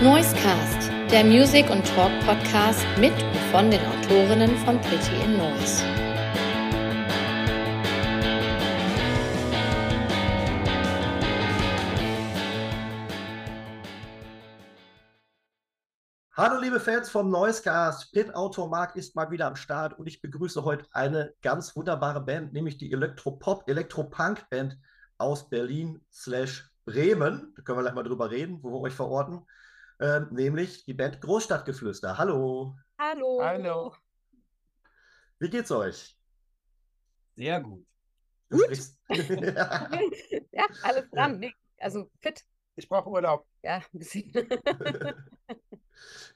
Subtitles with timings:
[0.00, 5.82] Noisecast, der Music- und Talk-Podcast mit und von den Autorinnen von Pretty in Noise.
[16.36, 20.22] Hallo liebe Fans vom Noisecast, Pit Autor Mark ist mal wieder am Start und ich
[20.22, 24.78] begrüße heute eine ganz wunderbare Band, nämlich die Elektropop, Elektropunk-Band
[25.16, 27.52] aus Berlin slash Bremen.
[27.56, 29.44] Da können wir gleich mal drüber reden, wo wir euch verorten.
[30.00, 32.16] Ähm, nämlich die Band Großstadtgeflüster.
[32.18, 32.76] Hallo.
[32.98, 33.40] Hallo.
[33.42, 33.94] Hallo.
[35.40, 36.16] Wie geht's euch?
[37.36, 37.84] Sehr gut.
[38.48, 38.66] Du Gut.
[38.66, 38.98] sprichst-
[40.52, 41.38] ja, alles dran.
[41.38, 42.44] Nee, also fit.
[42.76, 43.46] Ich brauche Urlaub.
[43.62, 44.32] Ja, ein bisschen.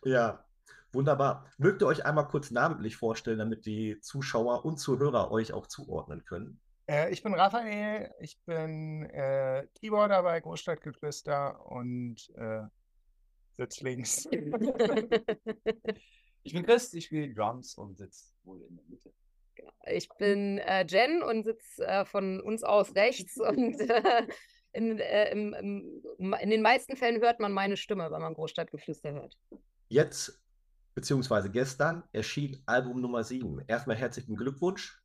[0.05, 0.45] ja,
[0.93, 1.47] wunderbar.
[1.57, 6.25] Mögt ihr euch einmal kurz namentlich vorstellen, damit die Zuschauer und Zuhörer euch auch zuordnen
[6.25, 6.61] können?
[6.89, 12.65] Äh, ich bin Raphael, ich bin äh, Keyboarder bei Großstadtgeflüster und äh,
[13.57, 14.29] sitz links.
[16.45, 19.13] Ich bin Chris, ich spiele Drums und sitze wohl in der Mitte.
[19.87, 24.27] Ich bin äh, Jen und sitze äh, von uns aus rechts und äh,
[24.73, 29.13] in, äh, im, im, in den meisten Fällen hört man meine Stimme, wenn man Großstadtgeflüster
[29.13, 29.39] hört.
[29.89, 30.43] Jetzt,
[30.95, 33.65] beziehungsweise gestern, erschien Album Nummer 7.
[33.69, 35.01] Erstmal herzlichen Glückwunsch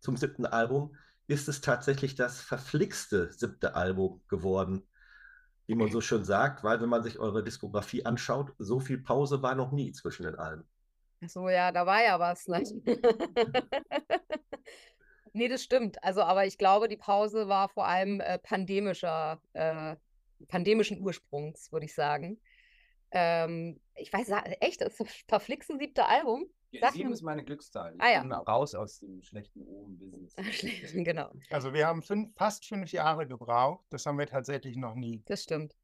[0.00, 0.96] zum siebten Album.
[1.26, 4.86] Ist es tatsächlich das verflixte siebte Album geworden,
[5.68, 9.42] wie man so schön sagt, weil wenn man sich eure Diskografie anschaut, so viel Pause
[9.42, 10.66] war noch nie zwischen den Alben.
[11.22, 12.48] Ach so, ja, da war ja was.
[12.48, 12.62] Ne?
[15.34, 16.02] nee, das stimmt.
[16.02, 19.96] Also, aber ich glaube, die Pause war vor allem äh, pandemischer, äh,
[20.48, 22.40] pandemischen Ursprungs, würde ich sagen.
[23.10, 26.46] Ähm, ich weiß, echt, das ist das verflixte siebte Album?
[26.70, 27.94] Ja, Sieben ist meine Glückszahl.
[27.94, 28.20] Ich Ah, ja.
[28.20, 30.34] bin raus aus dem schlechten Oben-Business.
[30.92, 33.86] genau, Also wir haben fünf, fast fünf Jahre gebraucht.
[33.88, 35.22] Das haben wir tatsächlich noch nie.
[35.26, 35.74] das stimmt.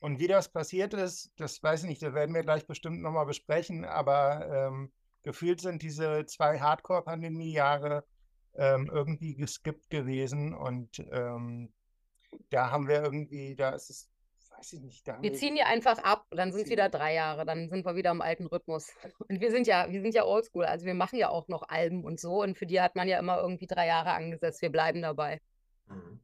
[0.00, 3.26] Und wie das passiert ist, das weiß ich nicht, das werden wir gleich bestimmt nochmal
[3.26, 4.90] besprechen, aber ähm,
[5.22, 8.04] gefühlt sind diese zwei Hardcore-Pandemie-Jahre
[8.54, 11.72] ähm, irgendwie geskippt gewesen und ähm,
[12.50, 14.10] da haben wir irgendwie, da ist es,
[14.62, 17.68] weiß ich nicht, Wir ziehen die einfach ab, dann sind es wieder drei Jahre, dann
[17.68, 18.90] sind wir wieder im alten Rhythmus.
[19.28, 22.04] Und wir sind ja, wir sind ja oldschool, also wir machen ja auch noch Alben
[22.04, 24.62] und so und für die hat man ja immer irgendwie drei Jahre angesetzt.
[24.62, 25.40] Wir bleiben dabei.
[25.88, 26.20] Mhm.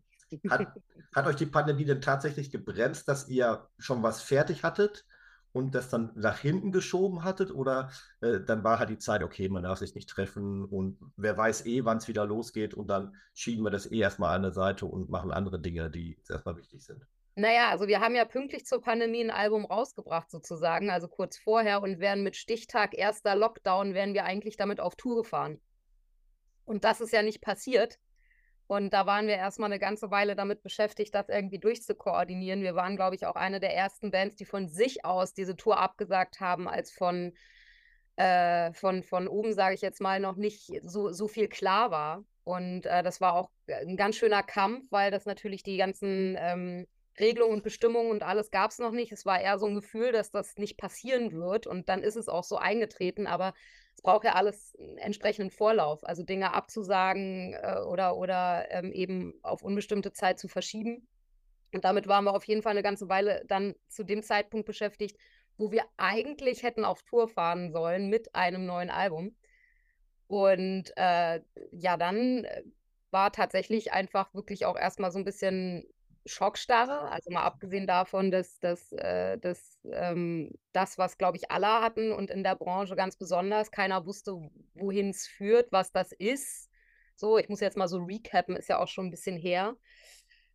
[0.51, 0.67] Hat,
[1.15, 5.05] hat euch die Pandemie denn tatsächlich gebremst, dass ihr schon was fertig hattet
[5.53, 7.51] und das dann nach hinten geschoben hattet?
[7.51, 11.37] Oder äh, dann war halt die Zeit, okay, man darf sich nicht treffen und wer
[11.37, 14.53] weiß eh, wann es wieder losgeht und dann schieben wir das eh erstmal an der
[14.53, 17.05] Seite und machen andere Dinge, die erstmal wichtig sind.
[17.39, 21.83] Naja, also wir haben ja pünktlich zur Pandemie ein Album rausgebracht sozusagen, also kurz vorher
[21.83, 25.61] und wären mit Stichtag erster Lockdown, wären wir eigentlich damit auf Tour gefahren.
[26.65, 28.01] Und das ist ja nicht passiert.
[28.67, 32.63] Und da waren wir erstmal eine ganze Weile damit beschäftigt, das irgendwie durchzukoordinieren.
[32.63, 35.79] Wir waren, glaube ich, auch eine der ersten Bands, die von sich aus diese Tour
[35.79, 37.35] abgesagt haben, als von,
[38.17, 42.25] äh, von, von oben, sage ich jetzt mal, noch nicht so, so viel klar war.
[42.43, 46.89] Und äh, das war auch ein ganz schöner Kampf, weil das natürlich die ganzen ähm,
[47.21, 49.13] Regelungen und Bestimmungen und alles gab es noch nicht.
[49.13, 51.67] Es war eher so ein Gefühl, dass das nicht passieren wird.
[51.67, 53.27] Und dann ist es auch so eingetreten.
[53.27, 53.55] Aber
[53.95, 56.05] es braucht ja alles einen entsprechenden Vorlauf.
[56.05, 61.09] Also Dinge abzusagen äh, oder, oder ähm, eben auf unbestimmte Zeit zu verschieben.
[61.75, 65.19] Und damit waren wir auf jeden Fall eine ganze Weile dann zu dem Zeitpunkt beschäftigt,
[65.57, 69.37] wo wir eigentlich hätten auf Tour fahren sollen mit einem neuen Album.
[70.29, 71.41] Und äh,
[71.73, 72.63] ja, dann äh,
[73.11, 75.85] war tatsächlich einfach wirklich auch erstmal so ein bisschen
[76.29, 77.11] Schockstarre.
[77.11, 82.13] Also mal abgesehen davon, dass, dass, äh, dass ähm, das, was, glaube ich, alle hatten
[82.13, 84.33] und in der Branche ganz besonders, keiner wusste,
[84.75, 86.71] wohin es führt, was das ist.
[87.17, 89.77] So, ich muss jetzt mal so recappen, ist ja auch schon ein bisschen her.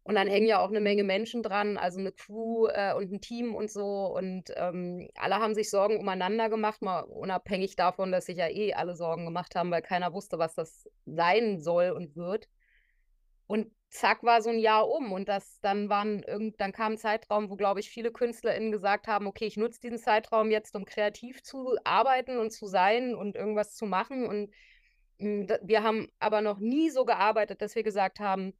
[0.03, 3.21] Und dann hängen ja auch eine Menge Menschen dran, also eine Crew äh, und ein
[3.21, 4.07] Team und so.
[4.13, 8.73] Und ähm, alle haben sich Sorgen umeinander gemacht, mal unabhängig davon, dass sich ja eh
[8.73, 12.49] alle Sorgen gemacht haben, weil keiner wusste, was das sein soll und wird.
[13.53, 15.11] Und zack war so ein Jahr um.
[15.11, 19.05] Und das dann waren irgend, dann kam ein Zeitraum, wo, glaube ich, viele KünstlerInnen gesagt
[19.05, 23.35] haben, okay, ich nutze diesen Zeitraum jetzt, um kreativ zu arbeiten und zu sein und
[23.35, 24.25] irgendwas zu machen.
[24.25, 24.49] Und
[25.47, 28.57] da- wir haben aber noch nie so gearbeitet, dass wir gesagt haben,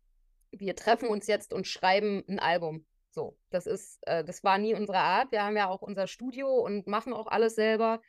[0.52, 2.86] wir treffen uns jetzt und schreiben ein Album.
[3.10, 5.32] So, das ist, äh, das war nie unsere Art.
[5.32, 8.00] Wir haben ja auch unser Studio und machen auch alles selber,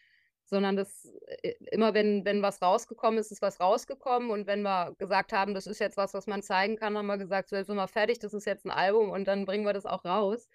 [0.45, 1.13] sondern das
[1.43, 4.31] äh, immer, wenn, wenn was rausgekommen ist, ist was rausgekommen.
[4.31, 7.19] Und wenn wir gesagt haben, das ist jetzt was, was man zeigen kann, haben wir
[7.19, 9.73] gesagt, so jetzt sind wir fertig, das ist jetzt ein Album und dann bringen wir
[9.73, 10.49] das auch raus.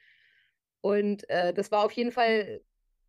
[0.81, 2.61] Und äh, das war auf jeden Fall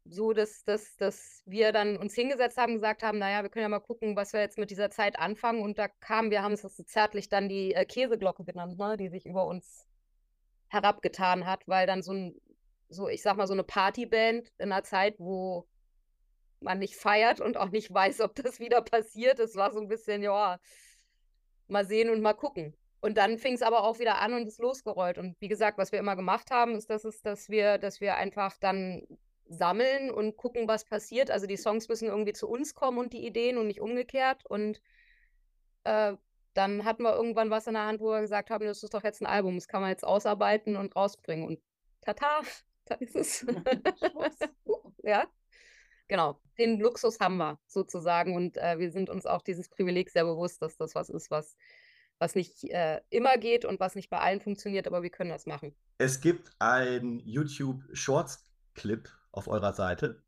[0.04, 3.68] so, dass, dass, dass wir dann uns hingesetzt haben, gesagt haben, naja, wir können ja
[3.68, 5.62] mal gucken, was wir jetzt mit dieser Zeit anfangen.
[5.62, 9.08] Und da kam, wir haben es so zärtlich dann die äh, Käseglocke genannt, ne, die
[9.08, 9.86] sich über uns
[10.68, 12.40] herabgetan hat, weil dann so ein
[12.90, 15.66] so, ich sag mal, so eine Partyband in einer Zeit, wo
[16.60, 19.38] man nicht feiert und auch nicht weiß, ob das wieder passiert.
[19.38, 20.58] Es war so ein bisschen, ja,
[21.68, 22.76] mal sehen und mal gucken.
[23.00, 25.16] Und dann fing es aber auch wieder an und ist losgerollt.
[25.18, 28.16] Und wie gesagt, was wir immer gemacht haben, ist, dass, es, dass, wir, dass wir
[28.16, 29.06] einfach dann
[29.46, 31.30] sammeln und gucken, was passiert.
[31.30, 34.44] Also die Songs müssen irgendwie zu uns kommen und die Ideen und nicht umgekehrt.
[34.46, 34.82] Und
[35.84, 36.14] äh,
[36.52, 39.04] dann hatten wir irgendwann was in der Hand, wo wir gesagt haben, das ist doch
[39.04, 41.46] jetzt ein Album, das kann man jetzt ausarbeiten und rausbringen.
[41.46, 41.60] Und
[42.02, 42.42] tata,
[42.84, 43.46] da ist es.
[45.02, 45.26] ja,
[46.10, 46.38] genau.
[46.58, 48.36] Den Luxus haben wir sozusagen.
[48.36, 51.56] Und äh, wir sind uns auch dieses Privileg sehr bewusst, dass das was ist, was
[52.20, 55.46] was nicht äh, immer geht und was nicht bei allen funktioniert, aber wir können das
[55.46, 55.74] machen.
[55.98, 60.22] Es gibt ein YouTube Shorts Clip auf eurer Seite.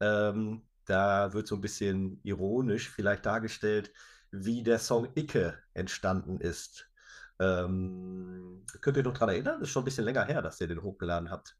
[0.00, 3.92] Ähm, da wird so ein bisschen ironisch vielleicht dargestellt,
[4.30, 6.90] wie der Song Icke entstanden ist.
[7.38, 9.60] Ähm, könnt ihr noch daran erinnern?
[9.60, 11.56] Das ist schon ein bisschen länger her, dass ihr den hochgeladen habt.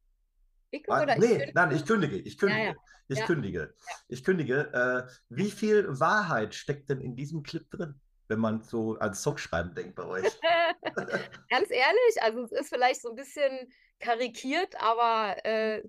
[0.88, 2.75] Ah, oder nee, ich nein, ich kündige, ich kündige, Ja, ja.
[3.09, 3.26] ich Ja.
[3.26, 3.75] kündige,
[4.09, 4.73] ich kündige.
[4.73, 9.75] Äh, wie viel Wahrheit steckt denn in diesem Clip drin, wenn man so ans Songschreiben
[9.75, 10.25] denkt bei euch?
[11.50, 15.82] Ganz ehrlich, also es ist vielleicht so ein bisschen karikiert, aber äh,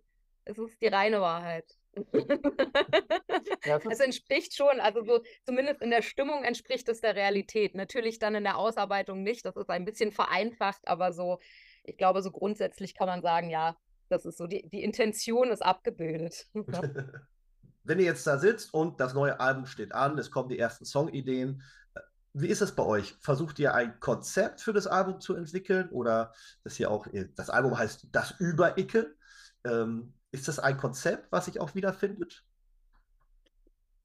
[0.46, 1.66] es ist die reine Wahrheit.
[3.90, 7.76] Es entspricht schon, also so zumindest in der Stimmung entspricht es der Realität.
[7.76, 11.40] Natürlich dann in der Ausarbeitung nicht, das ist ein bisschen vereinfacht, aber so,
[11.84, 13.78] ich glaube, so grundsätzlich kann man sagen, ja,
[14.16, 16.48] das ist so, die, die Intention ist abgebildet.
[17.84, 20.86] Wenn ihr jetzt da sitzt und das neue Album steht an, es kommen die ersten
[20.86, 21.62] Songideen,
[21.94, 22.00] äh,
[22.34, 23.16] wie ist es bei euch?
[23.22, 26.34] Versucht ihr ein Konzept für das Album zu entwickeln oder
[26.64, 29.16] das hier auch, das Album heißt Das Über-Icke?
[29.66, 32.44] Ähm, ist das ein Konzept, was sich auch wiederfindet?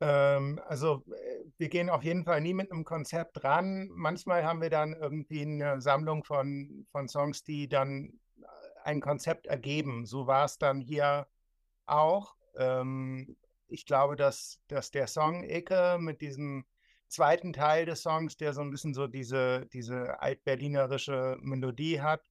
[0.00, 3.88] ähm, also äh, wir gehen auf jeden Fall nie mit einem Konzept ran.
[3.92, 8.29] Manchmal haben wir dann irgendwie eine Sammlung von, von Songs, die dann äh,
[8.84, 10.06] ein Konzept ergeben.
[10.06, 11.26] So war es dann hier
[11.86, 12.34] auch.
[12.56, 13.36] Ähm,
[13.68, 16.64] ich glaube, dass, dass der Song Ecke mit diesem
[17.08, 22.22] zweiten Teil des Songs, der so ein bisschen so diese, diese altberlinerische Melodie hat,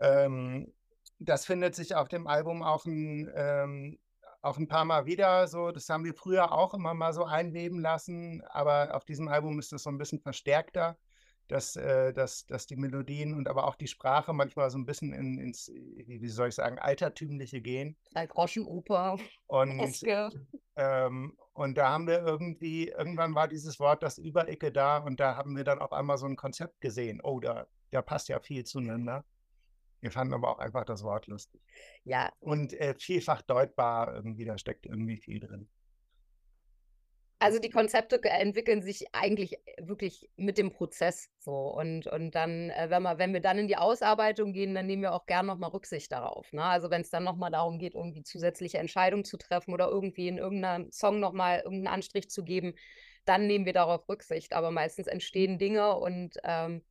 [0.00, 0.72] ähm,
[1.18, 3.98] das findet sich auf dem Album auch ein, ähm,
[4.42, 5.48] auch ein paar Mal wieder.
[5.48, 9.58] So, das haben wir früher auch immer mal so einweben lassen, aber auf diesem Album
[9.58, 10.98] ist das so ein bisschen verstärkter,
[11.48, 15.12] dass, äh, dass, dass die Melodien und aber auch die Sprache manchmal so ein bisschen
[15.12, 17.96] in, ins, wie soll ich sagen, altertümliche gehen.
[18.12, 20.02] Drei Groschenoper, Und
[20.76, 25.36] ähm, und da haben wir irgendwie, irgendwann war dieses Wort das Überecke da und da
[25.36, 27.20] haben wir dann auf einmal so ein Konzept gesehen.
[27.22, 29.24] Oh, da, da passt ja viel zueinander.
[30.00, 31.62] Wir fanden aber auch einfach das Wort lustig.
[32.04, 35.68] Ja, Und äh, vielfach deutbar irgendwie, da steckt irgendwie viel drin.
[37.38, 41.52] Also die Konzepte entwickeln sich eigentlich wirklich mit dem Prozess so.
[41.52, 45.02] Und, und dann, äh, wenn wir, wenn wir dann in die Ausarbeitung gehen, dann nehmen
[45.02, 46.50] wir auch gern nochmal Rücksicht darauf.
[46.52, 46.62] Ne?
[46.62, 50.38] Also wenn es dann nochmal darum geht, irgendwie zusätzliche Entscheidungen zu treffen oder irgendwie in
[50.38, 52.74] irgendeinem Song nochmal irgendeinen Anstrich zu geben,
[53.26, 54.54] dann nehmen wir darauf Rücksicht.
[54.54, 56.82] Aber meistens entstehen Dinge und ähm,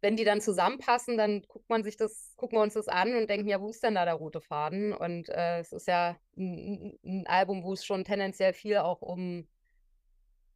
[0.00, 3.28] wenn die dann zusammenpassen, dann guckt man sich das, gucken wir uns das an und
[3.28, 4.92] denken, ja, wo ist denn da der rote Faden?
[4.92, 9.46] Und äh, es ist ja ein, ein Album, wo es schon tendenziell viel auch um,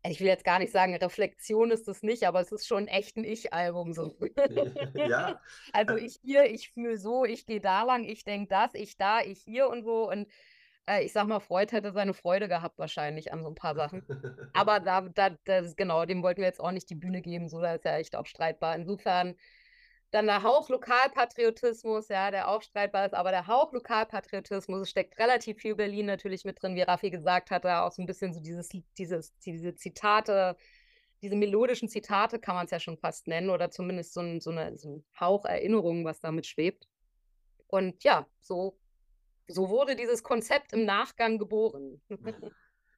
[0.07, 3.17] ich will jetzt gar nicht sagen, Reflexion ist es nicht, aber es ist schon echt
[3.17, 4.15] ein Ich-Album so.
[4.95, 5.41] ja,
[5.73, 9.21] Also ich hier, ich fühle so, ich gehe da lang, ich denke das, ich da,
[9.21, 10.11] ich hier und so.
[10.11, 10.29] Und äh,
[11.03, 14.03] ich sag mal, Freud hätte seine Freude gehabt wahrscheinlich an so ein paar Sachen.
[14.53, 17.61] Aber da, da, das, genau, dem wollten wir jetzt auch nicht die Bühne geben, so,
[17.61, 18.77] das ist ja echt auch streitbar.
[18.77, 19.35] Insofern
[20.11, 25.19] dann der Hauch Lokalpatriotismus, ja, der auch streitbar ist, aber der Hauch Lokalpatriotismus, es steckt
[25.19, 28.33] relativ viel Berlin natürlich mit drin, wie Raffi gesagt hat, da auch so ein bisschen
[28.33, 30.57] so dieses, dieses, diese Zitate,
[31.21, 34.51] diese melodischen Zitate kann man es ja schon fast nennen, oder zumindest so ein, so
[34.51, 36.87] eine, so ein Hauch Erinnerung, was damit schwebt.
[37.67, 38.79] Und ja, so,
[39.49, 42.01] so wurde dieses Konzept im Nachgang geboren.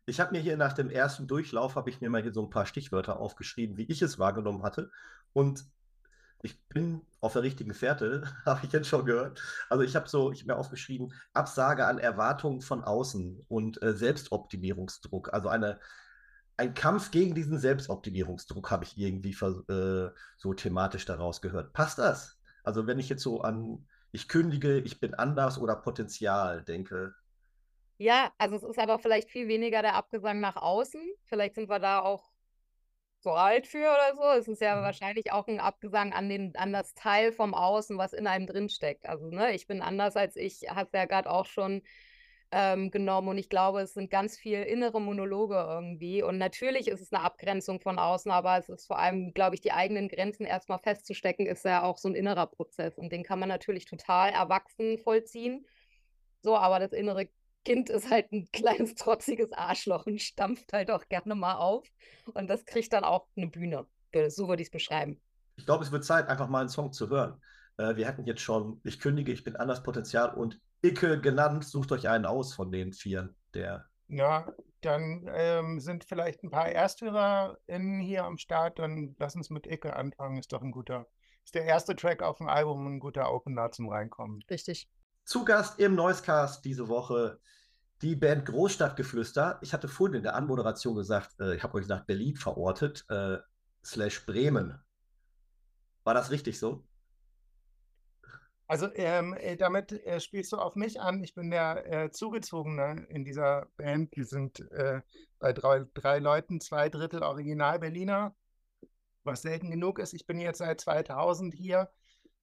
[0.06, 2.50] Ich habe mir hier nach dem ersten Durchlauf, habe ich mir mal hier so ein
[2.50, 4.90] paar Stichwörter aufgeschrieben, wie ich es wahrgenommen hatte.
[5.32, 5.64] Und
[6.42, 9.42] ich bin auf der richtigen Fährte, habe ich jetzt schon gehört.
[9.68, 13.94] Also ich habe so, ich habe mir aufgeschrieben, Absage an Erwartungen von außen und äh,
[13.94, 15.34] Selbstoptimierungsdruck.
[15.34, 15.80] Also eine,
[16.56, 21.72] ein Kampf gegen diesen Selbstoptimierungsdruck habe ich irgendwie äh, so thematisch daraus gehört.
[21.72, 22.38] Passt das?
[22.62, 27.14] Also wenn ich jetzt so an ich kündige, ich bin anders oder Potenzial denke.
[27.98, 31.00] Ja, also es ist aber vielleicht viel weniger der Abgesang nach außen.
[31.24, 32.30] Vielleicht sind wir da auch
[33.20, 34.22] so alt für oder so.
[34.40, 34.82] Es ist ja Mhm.
[34.82, 38.68] wahrscheinlich auch ein Abgesang an den, an das Teil vom Außen, was in einem drin
[38.70, 39.06] steckt.
[39.08, 41.82] Also, ne, ich bin anders als ich, hast ja gerade auch schon
[42.52, 46.22] ähm, genommen und ich glaube, es sind ganz viel innere Monologe irgendwie.
[46.22, 49.60] Und natürlich ist es eine Abgrenzung von außen, aber es ist vor allem, glaube ich,
[49.60, 53.38] die eigenen Grenzen erstmal festzustecken, ist ja auch so ein innerer Prozess und den kann
[53.38, 55.66] man natürlich total erwachsen vollziehen.
[56.42, 57.28] So, aber das innere
[57.64, 61.86] Kind ist halt ein kleines, trotziges Arschloch und stampft halt auch gerne mal auf.
[62.34, 63.86] Und das kriegt dann auch eine Bühne.
[64.28, 65.20] So würde ich es beschreiben.
[65.56, 67.40] Ich glaube, es wird Zeit, einfach mal einen Song zu hören.
[67.76, 71.64] Äh, wir hatten jetzt schon Ich kündige, ich bin anders Potenzial und Icke genannt.
[71.64, 76.68] Sucht euch einen aus von den vier, der Ja, dann ähm, sind vielleicht ein paar
[76.68, 78.78] ErsthörerInnen hier am Start.
[78.78, 80.38] Dann lass uns mit Icke anfangen.
[80.38, 81.06] Ist doch ein guter,
[81.44, 84.42] ist der erste Track auf dem Album ein guter Opener zum Reinkommen.
[84.50, 84.88] Richtig.
[85.24, 87.40] Zu Gast im Noisecast diese Woche
[88.02, 89.58] die Band Großstadtgeflüster.
[89.62, 93.38] Ich hatte vorhin in der Anmoderation gesagt, äh, ich habe euch gesagt, Berlin verortet, äh,
[93.84, 94.78] slash Bremen.
[96.04, 96.86] War das richtig so?
[98.68, 101.22] Also ähm, äh, damit äh, spielst du auf mich an.
[101.22, 104.16] Ich bin der äh, Zugezogene in dieser Band.
[104.16, 105.02] Wir sind äh,
[105.38, 108.34] bei drei, drei Leuten, zwei Drittel Original Berliner,
[109.22, 110.14] was selten genug ist.
[110.14, 111.90] Ich bin jetzt seit 2000 hier.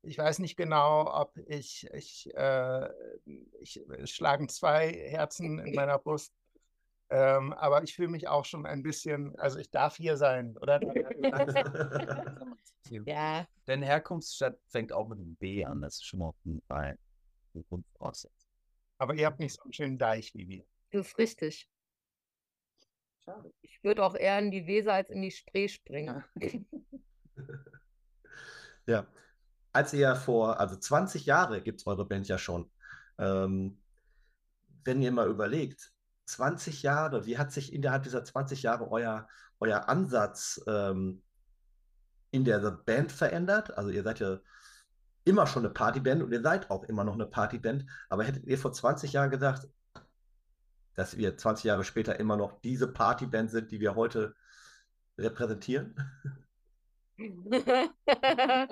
[0.01, 2.89] Ich weiß nicht genau, ob ich, ich, äh,
[3.59, 6.33] ich es schlagen zwei Herzen in meiner Brust.
[7.09, 10.79] Ähm, aber ich fühle mich auch schon ein bisschen, also ich darf hier sein, oder?
[12.89, 15.81] Ja, Deine Herkunftsstadt fängt auch mit einem B an.
[15.81, 16.33] Das ist schon mal
[16.67, 16.97] eine
[17.69, 18.49] Grundvoraussetzung.
[18.97, 20.65] Aber ihr habt nicht so einen schönen Deich wie wir.
[20.91, 21.69] das ist richtig.
[23.23, 23.53] Schade.
[23.61, 26.23] Ich würde auch eher in die Weser als in die Spree springen.
[28.85, 29.07] Ja.
[29.71, 32.69] Als ihr vor, also 20 Jahre gibt es eure Band ja schon.
[33.17, 33.81] Ähm,
[34.83, 35.93] wenn ihr mal überlegt,
[36.25, 39.27] 20 Jahre, wie hat sich innerhalb dieser 20 Jahre euer,
[39.61, 41.23] euer Ansatz ähm,
[42.33, 43.77] in der Band verändert?
[43.77, 44.39] Also ihr seid ja
[45.23, 48.57] immer schon eine Partyband und ihr seid auch immer noch eine Partyband, aber hättet ihr
[48.57, 49.67] vor 20 Jahren gedacht,
[50.95, 54.35] dass wir 20 Jahre später immer noch diese Partyband sind, die wir heute
[55.17, 55.95] repräsentieren?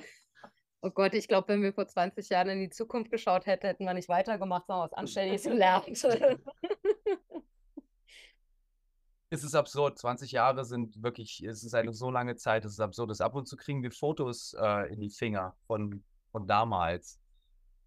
[0.83, 3.85] Oh Gott, ich glaube, wenn wir vor 20 Jahren in die Zukunft geschaut hätten, hätten
[3.85, 5.85] wir nicht weitergemacht, sondern was Anständiges gelernt.
[9.33, 9.97] Es ist absurd.
[9.97, 13.19] 20 Jahre sind wirklich, es ist eine so lange Zeit, es ist absurd.
[13.21, 17.17] Ab und zu kriegen wir Fotos äh, in die Finger von, von damals.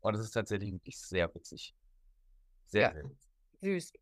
[0.01, 1.75] Und es ist tatsächlich wirklich sehr witzig.
[2.67, 2.93] Sehr, Ja.
[2.93, 3.31] sehr witzig.
[3.61, 3.93] Süß.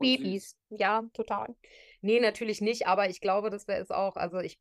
[0.00, 1.54] Babys, ja, total.
[2.00, 4.60] Nee, natürlich nicht, aber ich glaube, das wäre es auch, also ich,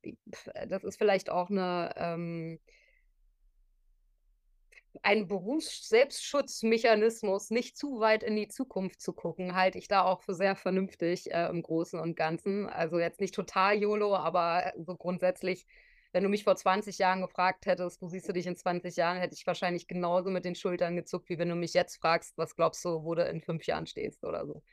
[0.67, 2.59] das ist vielleicht auch eine, ähm,
[5.03, 10.33] ein Berufs-Selbstschutzmechanismus, nicht zu weit in die Zukunft zu gucken, halte ich da auch für
[10.33, 12.67] sehr vernünftig äh, im Großen und Ganzen.
[12.67, 15.65] Also jetzt nicht total YOLO, aber so grundsätzlich,
[16.11, 19.17] wenn du mich vor 20 Jahren gefragt hättest, wo siehst du dich in 20 Jahren,
[19.17, 22.55] hätte ich wahrscheinlich genauso mit den Schultern gezuckt, wie wenn du mich jetzt fragst, was
[22.55, 24.63] glaubst du, wo du in fünf Jahren stehst oder so.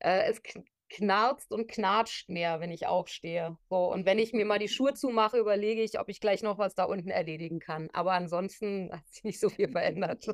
[0.00, 0.42] Äh, es
[0.90, 3.56] knarzt und knatscht mehr, wenn ich aufstehe.
[3.70, 6.58] So, und wenn ich mir mal die Schuhe zumache, überlege ich, ob ich gleich noch
[6.58, 7.88] was da unten erledigen kann.
[7.92, 10.26] Aber ansonsten hat sich nicht so viel verändert.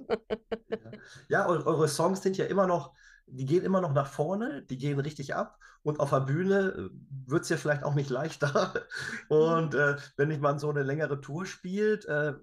[1.28, 2.94] Ja, eu- eure Songs sind ja immer noch,
[3.26, 6.90] die gehen immer noch nach vorne, die gehen richtig ab und auf der Bühne
[7.26, 8.86] wird es ja vielleicht auch nicht leichter.
[9.28, 12.34] Und äh, wenn ich mal so eine längere Tour spielt, äh,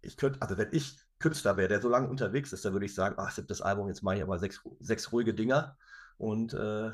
[0.00, 2.94] ich könnte, also wenn ich Künstler wäre, der so lange unterwegs ist, dann würde ich
[2.94, 5.76] sagen, ach, siebtes Album, jetzt mache ich aber sechs, sechs ruhige Dinger.
[6.18, 6.56] Und äh,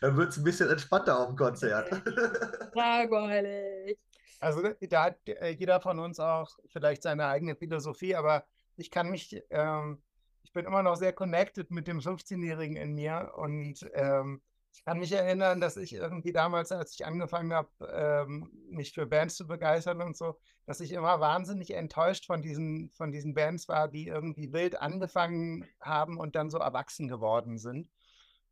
[0.00, 1.90] dann wird es ein bisschen entspannter auf dem Konzert.
[2.74, 3.98] Langweilig.
[4.40, 8.46] Also da- da hat äh, jeder von uns auch vielleicht seine eigene Philosophie, aber
[8.76, 10.02] ich kann mich, ähm,
[10.42, 14.42] ich bin immer noch sehr connected mit dem 15-Jährigen in mir und ähm,
[14.78, 19.06] ich kann mich erinnern, dass ich irgendwie damals, als ich angefangen habe, ähm, mich für
[19.06, 23.68] Bands zu begeistern und so, dass ich immer wahnsinnig enttäuscht von diesen, von diesen Bands
[23.68, 27.90] war, die irgendwie wild angefangen haben und dann so erwachsen geworden sind.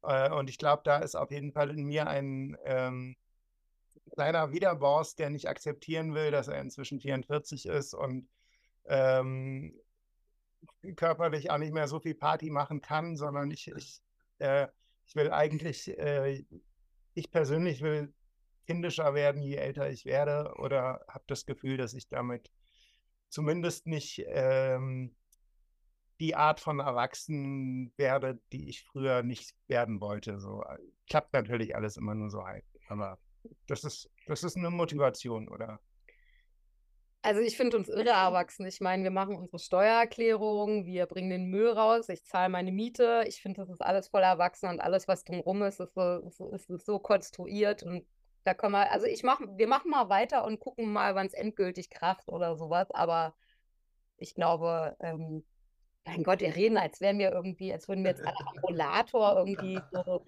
[0.02, 3.16] Äh, und ich glaube, da ist auf jeden Fall in mir ein ähm,
[4.12, 8.28] kleiner Widerboss, der nicht akzeptieren will, dass er inzwischen 44 ist und
[8.86, 9.78] ähm,
[10.96, 14.02] körperlich auch nicht mehr so viel Party machen kann, sondern ich, ich,
[14.38, 14.66] äh,
[15.06, 16.44] ich will eigentlich, äh,
[17.14, 18.12] ich persönlich will
[18.66, 22.50] kindischer werden, je älter ich werde, oder habe das Gefühl, dass ich damit
[23.28, 25.14] zumindest nicht ähm,
[26.20, 30.40] die Art von Erwachsenen werde, die ich früher nicht werden wollte.
[30.40, 33.18] So äh, klappt natürlich alles immer nur so halb, aber
[33.66, 35.80] das ist, das ist eine Motivation, oder?
[37.26, 38.64] Also ich finde uns irre erwachsen.
[38.66, 43.24] Ich meine, wir machen unsere Steuererklärung, wir bringen den Müll raus, ich zahle meine Miete.
[43.26, 46.86] Ich finde, das ist alles voll erwachsen und alles, was drumherum ist, ist so, ist,
[46.86, 47.82] so- konstruiert.
[47.82, 48.06] Und
[48.44, 51.34] da können wir, also ich mache, wir machen mal weiter und gucken mal, wann es
[51.34, 52.92] endgültig kracht oder sowas.
[52.92, 53.34] Aber
[54.18, 55.44] ich glaube, ähm,
[56.04, 59.38] mein Gott, wir reden, als wären wir irgendwie, als würden wir jetzt alle am Rollator
[59.38, 60.24] irgendwie so.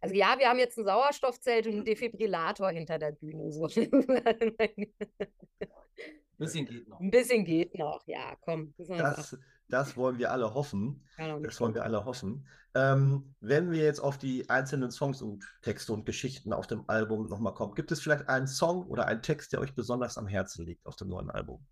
[0.00, 3.52] Also ja, wir haben jetzt ein Sauerstoffzelt und einen Defibrillator hinter der Bühne.
[3.52, 3.68] So.
[6.40, 7.00] bisschen geht noch.
[7.00, 8.74] Ein bisschen geht noch, ja, komm.
[8.78, 11.06] Das, Das, das wollen wir alle hoffen.
[11.42, 12.46] Das wollen wir alle hoffen.
[12.74, 17.28] Ähm, wenn wir jetzt auf die einzelnen Songs und Texte und Geschichten auf dem Album
[17.28, 20.64] nochmal kommen, gibt es vielleicht einen Song oder einen Text, der euch besonders am Herzen
[20.64, 21.66] liegt auf dem neuen Album?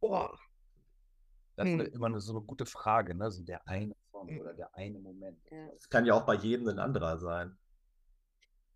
[0.00, 0.38] Boah,
[1.56, 1.92] Das ist Hm.
[1.92, 3.30] immer eine, so eine gute Frage, ne?
[3.30, 4.40] So der eine Song Hm.
[4.40, 5.38] oder der eine Moment.
[5.50, 5.68] ja.
[5.76, 7.56] Es kann ja auch bei jedem ein anderer sein.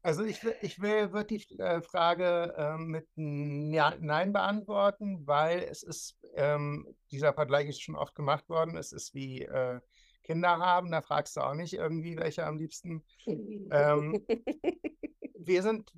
[0.02, 5.60] Also ich, will- ich will, würde die äh, Frage ähm, mit ja, Nein beantworten, weil
[5.60, 9.80] es ist, ähm, dieser Vergleich ist schon oft gemacht worden, es ist wie äh,
[10.22, 13.02] Kinder haben, da fragst du auch nicht irgendwie, welche am liebsten.
[13.26, 14.24] Ähm,
[15.38, 15.92] wir sind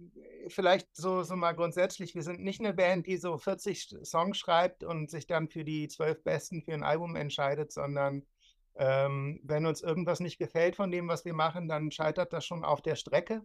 [0.49, 4.85] vielleicht so, so mal grundsätzlich, wir sind nicht eine Band, die so 40 Songs schreibt
[4.85, 8.25] und sich dann für die zwölf Besten für ein Album entscheidet, sondern
[8.77, 12.65] ähm, wenn uns irgendwas nicht gefällt von dem, was wir machen, dann scheitert das schon
[12.65, 13.43] auf der Strecke.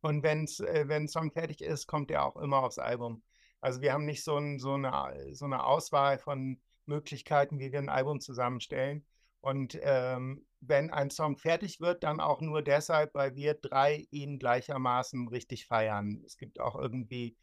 [0.00, 3.22] Und wenn's, äh, wenn ein Song fertig ist, kommt er auch immer aufs Album.
[3.60, 7.78] Also wir haben nicht so, ein, so, eine, so eine Auswahl von Möglichkeiten, wie wir
[7.78, 9.04] ein Album zusammenstellen.
[9.40, 14.38] Und ähm, wenn ein Song fertig wird, dann auch nur deshalb, weil wir drei ihn
[14.38, 16.22] gleichermaßen richtig feiern.
[16.26, 17.36] Es gibt auch irgendwie,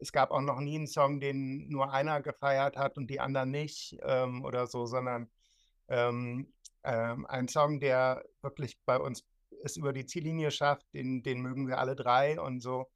[0.00, 3.50] es gab auch noch nie einen Song, den nur einer gefeiert hat und die anderen
[3.50, 5.30] nicht ähm, oder so, sondern
[5.88, 6.52] ähm,
[6.84, 9.24] ähm, ein Song, der wirklich bei uns
[9.64, 12.90] es über die Ziellinie schafft, den, den mögen wir alle drei und so.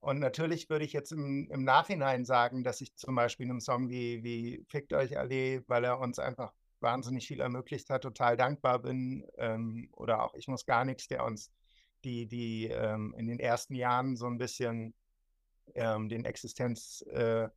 [0.00, 3.88] Und natürlich würde ich jetzt im, im Nachhinein sagen, dass ich zum Beispiel einem Song
[3.88, 8.80] wie, wie Fickt euch alle, weil er uns einfach wahnsinnig viel ermöglicht hat, total dankbar
[8.80, 9.26] bin.
[9.38, 11.50] Ähm, oder auch Ich muss gar nichts, der uns
[12.04, 14.94] die, die ähm, in den ersten Jahren so ein bisschen
[15.74, 17.48] ähm, den Existenz äh,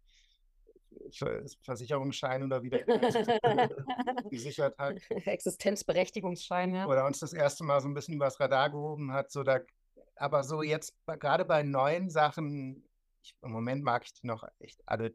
[1.62, 2.86] Versicherungsschein oder wie der
[4.30, 4.98] gesichert hat.
[5.10, 6.88] Existenzberechtigungsschein, ja.
[6.88, 9.32] oder uns das erste Mal so ein bisschen übers Radar gehoben hat.
[9.32, 9.60] So da,
[10.16, 12.86] aber so jetzt gerade bei neuen Sachen,
[13.24, 15.14] ich, im Moment mag ich die noch echt alle.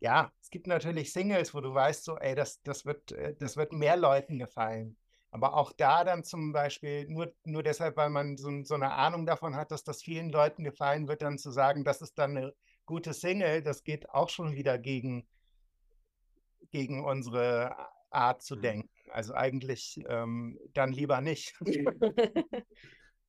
[0.00, 3.56] Ja, es gibt natürlich Singles, wo du weißt, so, ey, das, das wird, äh, das
[3.56, 4.96] wird mehr Leuten gefallen.
[5.30, 9.24] Aber auch da dann zum Beispiel, nur, nur deshalb, weil man so, so eine Ahnung
[9.26, 12.54] davon hat, dass das vielen Leuten gefallen wird, dann zu sagen, das ist dann eine
[12.92, 15.26] gute Single, das geht auch schon wieder gegen,
[16.70, 17.74] gegen unsere
[18.10, 18.56] Art zu Mhm.
[18.56, 18.90] denken.
[19.10, 21.54] Also eigentlich ähm, dann lieber nicht.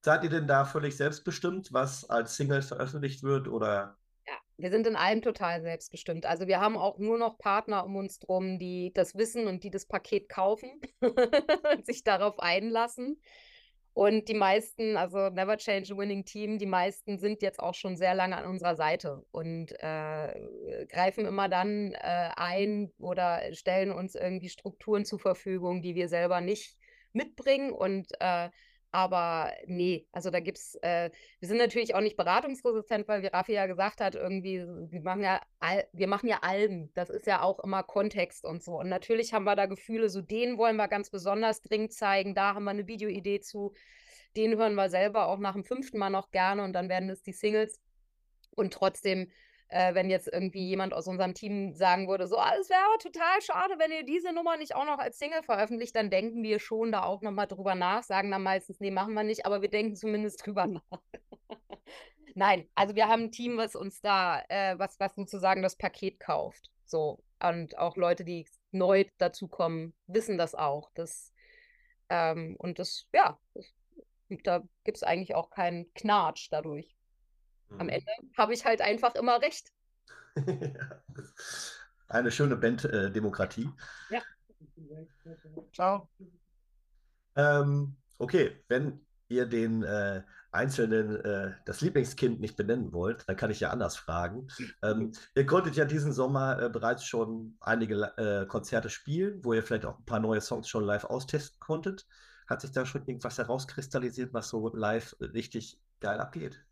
[0.01, 3.47] Seid ihr denn da völlig selbstbestimmt, was als Single veröffentlicht wird?
[3.47, 3.97] Oder
[4.27, 6.25] Ja, wir sind in allem total selbstbestimmt.
[6.25, 9.69] Also wir haben auch nur noch Partner um uns drum, die das wissen und die
[9.71, 13.21] das Paket kaufen und sich darauf einlassen.
[13.93, 17.95] Und die meisten, also Never Change a Winning Team, die meisten sind jetzt auch schon
[17.95, 24.15] sehr lange an unserer Seite und äh, greifen immer dann äh, ein oder stellen uns
[24.15, 26.75] irgendwie Strukturen zur Verfügung, die wir selber nicht
[27.11, 27.71] mitbringen.
[27.71, 28.49] Und äh,
[28.93, 33.53] aber nee, also da gibt's, äh, wir sind natürlich auch nicht beratungsresistent, weil wie Raffi
[33.53, 36.91] ja gesagt hat, irgendwie, wir machen ja, Al wir machen ja Alben.
[36.93, 38.79] Das ist ja auch immer Kontext und so.
[38.79, 42.35] Und natürlich haben wir da Gefühle, so den wollen wir ganz besonders dringend zeigen.
[42.35, 43.73] Da haben wir eine Videoidee zu.
[44.37, 47.23] Den hören wir selber auch nach dem fünften Mal noch gerne und dann werden es
[47.23, 47.81] die Singles.
[48.55, 49.31] Und trotzdem,
[49.69, 53.41] äh, wenn jetzt irgendwie jemand aus unserem Team sagen würde, so, ah, es wäre total
[53.41, 56.91] schade, wenn ihr diese Nummer nicht auch noch als Single veröffentlicht, dann denken wir schon
[56.91, 59.95] da auch nochmal drüber nach, sagen dann meistens, nee, machen wir nicht, aber wir denken
[59.95, 61.01] zumindest drüber nach.
[62.35, 66.19] Nein, also wir haben ein Team, was uns da, äh, was, was sozusagen das Paket
[66.19, 66.71] kauft.
[66.85, 67.19] So.
[67.39, 70.89] Und auch Leute, die neu dazukommen, wissen das auch.
[70.95, 71.33] Das,
[72.09, 73.73] ähm, und das, ja, das,
[74.43, 76.95] da gibt es eigentlich auch keinen Knatsch dadurch.
[77.77, 77.89] Am Mhm.
[77.89, 79.69] Ende habe ich halt einfach immer recht.
[82.07, 83.69] Eine schöne Band-Demokratie.
[85.73, 86.07] Ciao.
[87.35, 93.49] Ähm, okay, wenn ihr den äh, Einzelnen äh, das Lieblingskind nicht benennen wollt, dann kann
[93.49, 94.47] ich ja anders fragen.
[94.83, 99.63] Ähm, ihr konntet ja diesen Sommer äh, bereits schon einige äh, Konzerte spielen, wo ihr
[99.63, 102.05] vielleicht auch ein paar neue Songs schon live austesten konntet.
[102.47, 106.63] Hat sich da schon irgendwas herauskristallisiert, was so live richtig geil abgeht?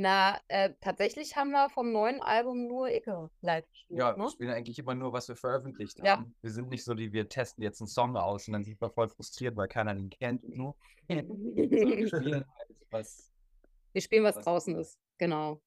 [0.00, 4.18] Na, äh, tatsächlich haben wir vom neuen Album nur Icke live gespielt, Ja, ne?
[4.18, 6.18] wir spielen eigentlich immer nur, was wir veröffentlicht Ja.
[6.18, 6.36] haben.
[6.40, 8.90] Wir sind nicht so, die wir testen jetzt einen Song aus und dann sind wir
[8.90, 10.42] voll frustriert, weil keiner den kennt.
[10.44, 10.74] Sondern
[11.08, 11.08] wir
[12.06, 13.32] spielen halt was.
[13.92, 15.54] Wir spielen, was Was- draußen ist, genau.
[15.54, 15.62] So,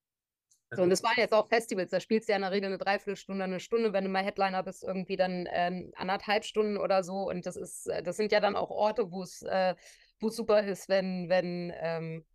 [0.69, 2.77] Also und das waren jetzt auch Festivals, da spielst du ja in der Regel eine
[2.77, 7.27] Dreiviertelstunde, eine Stunde, wenn du mal Headliner bist, irgendwie dann ähm, anderthalb Stunden oder so.
[7.29, 9.75] Und das ist, äh, das sind ja dann auch Orte, wo es äh,
[10.21, 12.25] super ist, wenn, wenn ähm,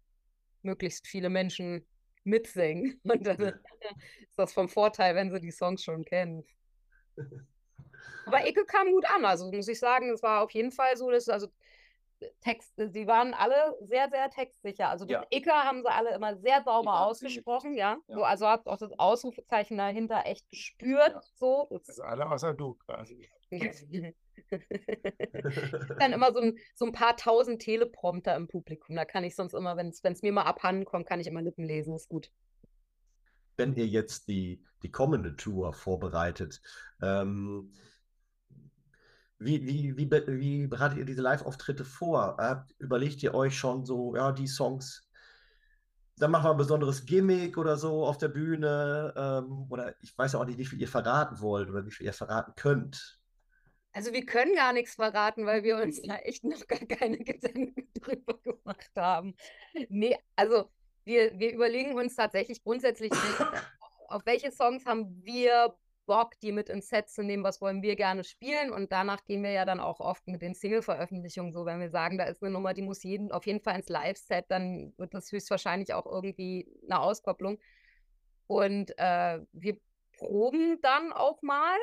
[0.66, 1.86] möglichst viele Menschen
[2.24, 3.00] mitsingen.
[3.04, 3.52] Und dann Ja.
[4.28, 6.44] ist das vom Vorteil, wenn sie die Songs schon kennen.
[8.26, 11.10] Aber Ecke kam gut an, also muss ich sagen, es war auf jeden Fall so,
[11.10, 11.48] dass also
[12.40, 14.88] Texte, sie waren alle sehr, sehr textsicher.
[14.88, 15.26] Also das Ja.
[15.30, 17.98] Icker haben sie alle immer sehr sauber sie- ausgesprochen, ja.
[18.08, 18.14] Ja.
[18.14, 21.12] So, also hat auch das Ausrufezeichen dahinter echt gespürt.
[21.12, 21.20] Ja.
[21.34, 21.66] So.
[21.70, 23.28] Das Also alle außer du quasi.
[25.98, 28.96] dann immer so ein, so ein paar tausend Teleprompter im Publikum.
[28.96, 31.64] Da kann ich sonst immer, wenn es mir mal abhanden kommt, kann ich immer Lippen
[31.64, 31.94] lesen.
[31.94, 32.30] Ist gut.
[33.56, 36.60] wenn ihr jetzt die, die kommende Tour vorbereitet,
[37.00, 37.72] ähm,
[39.38, 42.36] wie, wie, wie, wie bereitet ihr diese Live-Auftritte vor?
[42.38, 45.08] Habt, überlegt ihr euch schon so, ja, die Songs,
[46.18, 49.12] dann machen wir ein besonderes Gimmick oder so auf der Bühne?
[49.16, 52.06] Ähm, oder ich weiß ja auch nicht, wie viel ihr verraten wollt oder wie viel
[52.06, 53.15] ihr verraten könnt.
[53.96, 57.88] Also wir können gar nichts verraten, weil wir uns da echt noch gar keine Gedanken
[57.94, 59.34] drüber gemacht haben.
[59.88, 60.66] Nee, also
[61.04, 63.10] wir, wir überlegen uns tatsächlich grundsätzlich,
[64.08, 67.96] auf welche Songs haben wir Bock, die mit ins Set zu nehmen, was wollen wir
[67.96, 71.80] gerne spielen und danach gehen wir ja dann auch oft mit den Single-Veröffentlichungen so, wenn
[71.80, 74.92] wir sagen, da ist eine Nummer, die muss jeden auf jeden Fall ins Live-Set, dann
[74.98, 77.58] wird das höchstwahrscheinlich auch irgendwie eine Auskopplung.
[78.46, 79.78] Und äh, wir
[80.18, 81.78] proben dann auch mal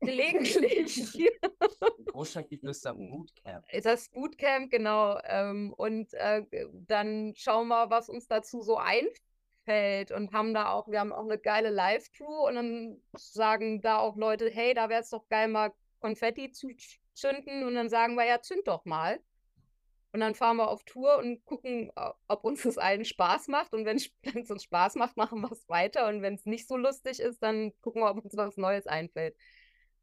[0.00, 1.12] gelegentlich.
[2.06, 3.64] Großstadtgeflüster Bootcamp.
[3.82, 5.18] Das Bootcamp, genau.
[5.24, 6.44] Ähm, und äh,
[6.86, 11.24] dann schauen wir, was uns dazu so einfällt und haben da auch, wir haben auch
[11.24, 15.48] eine geile Live-Crew und dann sagen da auch Leute, hey, da wäre es doch geil,
[15.48, 16.68] mal Konfetti zu
[17.14, 19.20] zünden und dann sagen wir, ja, zünd doch mal.
[20.12, 23.74] Und dann fahren wir auf Tour und gucken, o- ob uns das allen Spaß macht.
[23.74, 24.10] Und wenn es
[24.50, 26.08] uns Spaß macht, machen wir es weiter.
[26.08, 29.36] Und wenn es nicht so lustig ist, dann gucken wir, ob uns was Neues einfällt.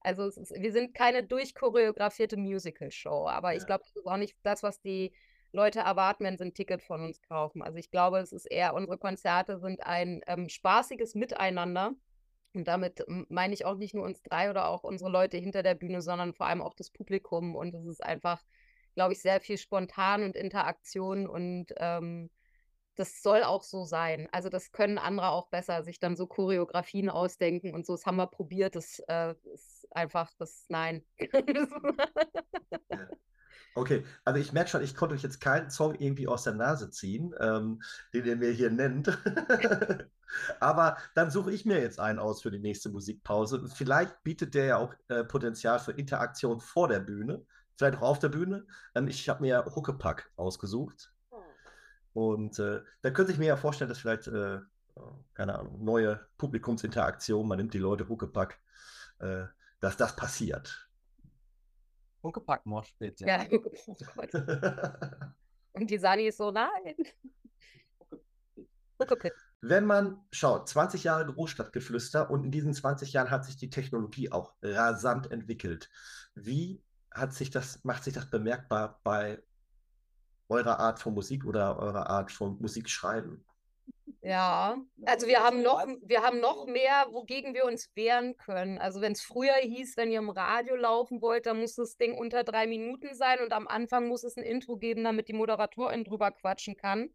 [0.06, 3.66] Also es ist, wir sind keine durchchoreografierte Musical-Show, aber ich Ja.
[3.66, 5.12] glaube, das ist auch nicht das, was die
[5.52, 7.64] Leute erwarten, wenn sie ein Ticket von uns kaufen.
[7.64, 11.94] Also ich glaube, es ist eher, unsere Konzerte sind ein ähm, spaßiges Miteinander.
[12.54, 15.76] Und damit meine ich auch nicht nur uns drei oder auch unsere Leute hinter der
[15.76, 17.56] Bühne, sondern vor allem auch das Publikum.
[17.56, 18.44] Und es ist einfach,
[18.94, 22.30] glaube ich, sehr viel spontan und Interaktion und ähm,
[22.96, 24.28] das soll auch so sein.
[24.32, 27.94] Also das können andere auch besser, sich dann so Choreografien ausdenken und so.
[27.94, 28.76] Das haben wir probiert.
[28.76, 31.04] Das äh, ist einfach das Nein.
[33.78, 36.90] Okay, also ich merke schon, ich konnte euch jetzt keinen Song irgendwie aus der Nase
[36.92, 37.82] ziehen, ähm,
[38.14, 39.10] den ihr mir hier nennt.
[40.62, 43.68] Aber dann suche ich mir jetzt einen aus für die nächste Musikpause.
[43.68, 48.20] Vielleicht bietet der ja auch äh, Potenzial für Interaktion vor der Bühne, vielleicht auch auf
[48.20, 48.66] der Bühne.
[48.96, 51.12] Ähm, ich habe mir Huckepack ausgesucht.
[52.16, 54.62] Und äh, da könnte ich mir ja vorstellen, dass vielleicht, äh,
[55.34, 58.58] keine Ahnung, neue Publikumsinteraktion, man nimmt die Leute Huckepack,
[59.20, 59.44] äh,
[59.82, 60.90] dass das passiert.
[62.24, 63.44] Huckepack Moshpit, ja.
[63.44, 65.26] ja, oh.
[65.74, 66.96] Und die Sani ist so, nein.
[69.60, 74.32] Wenn man schaut, 20 Jahre Großstadtgeflüster und in diesen 20 Jahren hat sich die Technologie
[74.32, 75.90] auch rasant entwickelt.
[76.34, 79.44] Wie hat sich das, macht sich das bemerkbar bei
[80.50, 83.44] eurer Art von Musik oder eurer Art von Musikschreiben?
[84.22, 88.80] Ja, also wir haben noch, wir haben noch mehr, wogegen wir uns wehren können.
[88.80, 92.18] Also wenn es früher hieß, wenn ihr im Radio laufen wollt, dann muss das Ding
[92.18, 96.04] unter drei Minuten sein und am Anfang muss es ein Intro geben, damit die Moderatorin
[96.04, 97.12] drüber quatschen kann.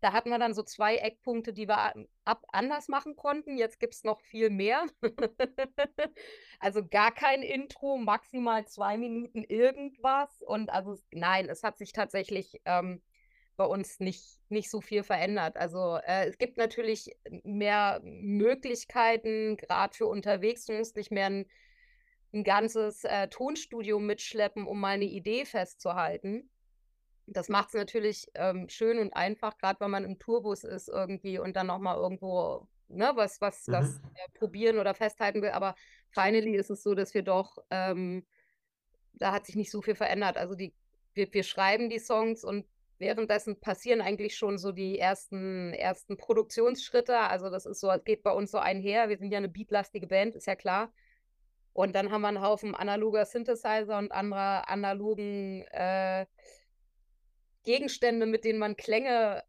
[0.00, 3.58] Da hatten wir dann so zwei Eckpunkte, die wir a- ab anders machen konnten.
[3.58, 4.86] Jetzt gibt es noch viel mehr.
[6.60, 10.42] Also gar kein Intro, maximal zwei Minuten irgendwas.
[10.42, 13.00] Und also nein, es hat sich tatsächlich ähm,
[13.56, 15.56] bei uns nicht, nicht so viel verändert.
[15.56, 17.10] Also äh, es gibt natürlich
[17.44, 20.66] mehr Möglichkeiten, gerade für unterwegs.
[20.66, 21.46] Du musst nicht mehr ein,
[22.32, 26.50] ein ganzes äh, Tonstudio mitschleppen, um mal eine Idee festzuhalten.
[27.30, 31.38] Das macht es natürlich ähm, schön und einfach, gerade wenn man im Tourbus ist irgendwie
[31.38, 33.72] und dann nochmal irgendwo ne, was, was, Mhm.
[33.72, 35.50] was äh, probieren oder festhalten will.
[35.50, 35.74] Aber
[36.10, 38.26] finally ist es so, dass wir doch, ähm,
[39.14, 40.36] da hat sich nicht so viel verändert.
[40.36, 40.74] Also die,
[41.14, 42.66] wir, wir schreiben die Songs und
[42.98, 47.16] währenddessen passieren eigentlich schon so die ersten, ersten Produktionsschritte.
[47.18, 49.08] Also das ist so, geht bei uns so einher.
[49.08, 50.92] Wir sind ja eine beatlastige Band, ist ja klar.
[51.72, 56.26] Und dann haben wir einen Haufen analoger Synthesizer und anderer analogen äh,
[57.64, 59.42] Gegenstände, mit denen man Klänge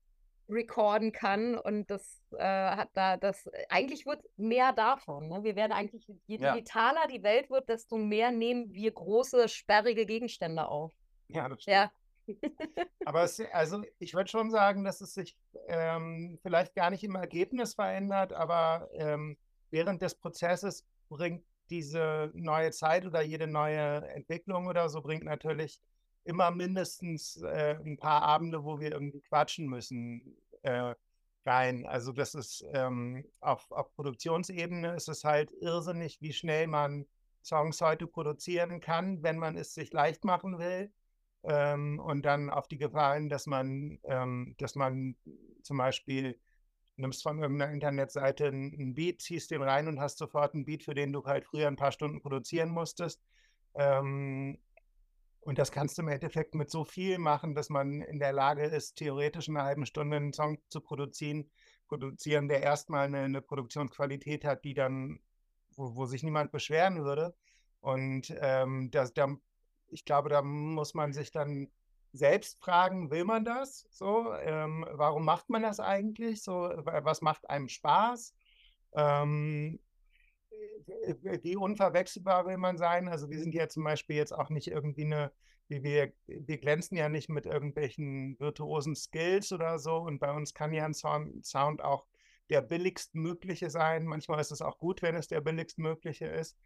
[0.49, 1.57] recorden kann.
[1.57, 5.29] Und das äh, hat da, das, eigentlich wird mehr davon.
[5.29, 5.43] Ne?
[5.43, 6.53] Wir werden eigentlich, je Ja.
[6.53, 10.93] digitaler die Welt wird, desto mehr nehmen wir große, sperrige Gegenstände auf.
[11.27, 11.75] Ja, das stimmt.
[11.75, 11.91] Ja.
[13.05, 15.35] Aber es, also ich würde schon sagen, dass es sich
[15.67, 19.35] ähm, vielleicht gar nicht im Ergebnis verändert, aber ähm,
[19.71, 25.81] während des Prozesses bringt diese neue Zeit oder jede neue Entwicklung oder so bringt natürlich
[26.23, 30.93] immer mindestens äh, ein paar Abende, wo wir irgendwie quatschen müssen, äh,
[31.45, 31.85] rein.
[31.87, 37.05] Also das ist ähm, auf, auf Produktionsebene ist es halt irrsinnig, wie schnell man
[37.43, 40.91] Songs heute produzieren kann, wenn man es sich leicht machen will.
[41.43, 45.15] ähm, und dann auf die Gefahr hin, dass man, ähm, dass man
[45.63, 46.39] zum Beispiel
[46.97, 50.93] nimmst von irgendeiner Internetseite einen Beat, ziehst den rein und hast sofort einen Beat, für
[50.93, 53.21] den du halt früher ein paar Stunden produzieren musstest.
[53.75, 54.59] Ähm,
[55.41, 58.65] und das kannst du im Endeffekt mit so viel machen, dass man in der Lage
[58.65, 61.49] ist, theoretisch in einer halben Stunde einen Song zu produzieren,
[61.87, 65.19] produzieren, der erstmal eine, eine Produktionsqualität hat, die dann,
[65.75, 67.35] wo, wo sich niemand beschweren würde.
[67.79, 69.35] Und ähm, das, da,
[69.87, 71.71] ich glaube, da muss man sich dann
[72.11, 73.87] selbst fragen, will man das?
[73.91, 76.43] So, ähm, warum macht man das eigentlich?
[76.43, 78.33] So, was macht einem Spaß?
[78.93, 79.79] Ähm,
[81.43, 83.07] wie unverwechselbar will man sein?
[83.07, 85.31] Also wir sind ja zum Beispiel jetzt auch nicht irgendwie eine,
[85.67, 90.73] wir, wir glänzen ja nicht mit irgendwelchen virtuosen Skills oder so und bei uns kann
[90.73, 92.05] ja ein Sound, Sound auch
[92.49, 94.05] der billigstmögliche sein.
[94.05, 96.57] Manchmal ist es auch gut, wenn es der billigstmögliche ist.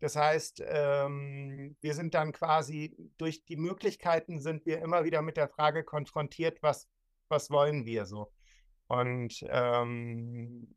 [0.00, 5.36] Das heißt, ähm, wir sind dann quasi durch die Möglichkeiten sind wir immer wieder mit
[5.36, 6.88] der Frage konfrontiert, was,
[7.28, 8.32] was wollen wir so?
[8.86, 10.74] Und ähm,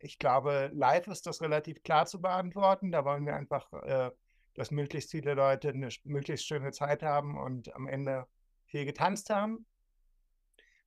[0.00, 2.92] ich glaube, live ist das relativ klar zu beantworten.
[2.92, 4.10] Da wollen wir einfach, äh,
[4.54, 8.26] dass möglichst viele Leute eine möglichst schöne Zeit haben und am Ende
[8.66, 9.66] viel getanzt haben.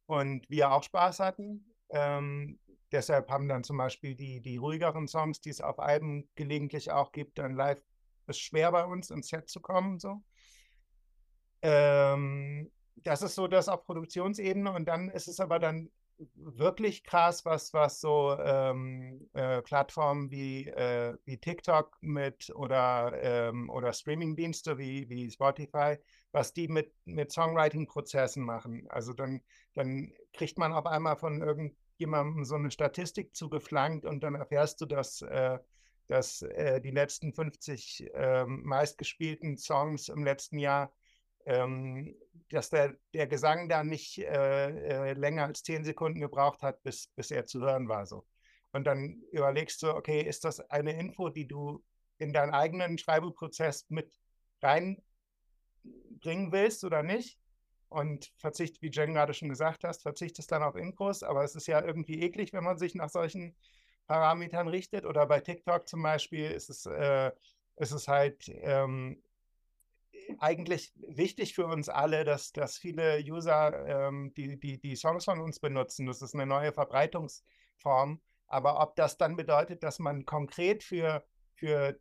[0.06, 1.74] Und wir auch Spaß hatten.
[1.90, 2.60] Ähm,
[2.94, 7.12] Deshalb haben dann zum Beispiel die, die ruhigeren Songs, die es auf Alben gelegentlich auch
[7.12, 7.82] gibt, dann live
[8.28, 10.00] ist schwer bei uns ins Set zu kommen.
[10.00, 10.24] So.
[11.64, 15.90] Ähm, das ist so das auf Produktionsebene und dann ist es aber dann
[16.36, 23.70] wirklich krass, was, was so ähm, äh, Plattformen wie, äh, wie TikTok mit oder, ähm,
[23.70, 25.98] oder Streamingdienste wie, wie Spotify,
[26.32, 28.86] was die mit, mit Songwriting-Prozessen machen.
[28.90, 29.42] Also dann,
[29.74, 34.82] dann kriegt man auf einmal von irgendeinem jemandem so eine Statistik zugeflankt und dann erfährst
[34.82, 35.60] du, dass, äh,
[36.08, 40.92] dass äh, die letzten 50 äh, meistgespielten Songs im letzten Jahr,
[41.46, 42.16] ähm,
[42.50, 47.08] dass der, der Gesang da nicht äh, äh, länger als 10 Sekunden gebraucht hat, bis,
[47.16, 48.06] bis er zu hören war.
[48.06, 48.26] So.
[48.72, 51.84] Und dann überlegst du, okay, ist das eine Info, die du
[52.18, 54.20] in deinen eigenen Schreibeprozess mit
[54.62, 55.02] reinbringen
[56.52, 57.40] willst oder nicht?
[57.94, 61.68] und verzicht, wie Jen gerade schon gesagt hast, verzichtest dann auf Intros, aber es ist
[61.68, 63.56] ja irgendwie eklig, wenn man sich nach solchen
[64.08, 65.06] Parametern richtet.
[65.06, 67.32] Oder bei TikTok zum Beispiel ist es, äh,
[67.76, 69.22] ist es halt ähm,
[70.40, 75.40] eigentlich wichtig für uns alle, dass, dass viele User ähm, die, die, die Songs von
[75.40, 76.06] uns benutzen.
[76.06, 78.22] Das ist eine neue Verbreitungsform.
[78.48, 82.00] Aber ob das dann bedeutet, dass man konkret für, für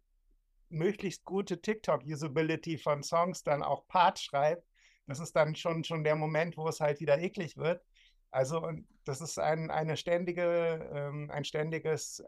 [0.68, 4.66] möglichst gute TikTok-Usability von Songs dann auch Parts schreibt,
[5.06, 7.82] das ist dann schon, schon der Moment, wo es halt wieder eklig wird.
[8.30, 8.70] Also
[9.04, 12.24] das ist ein, eine ständige, ähm, ein ständiges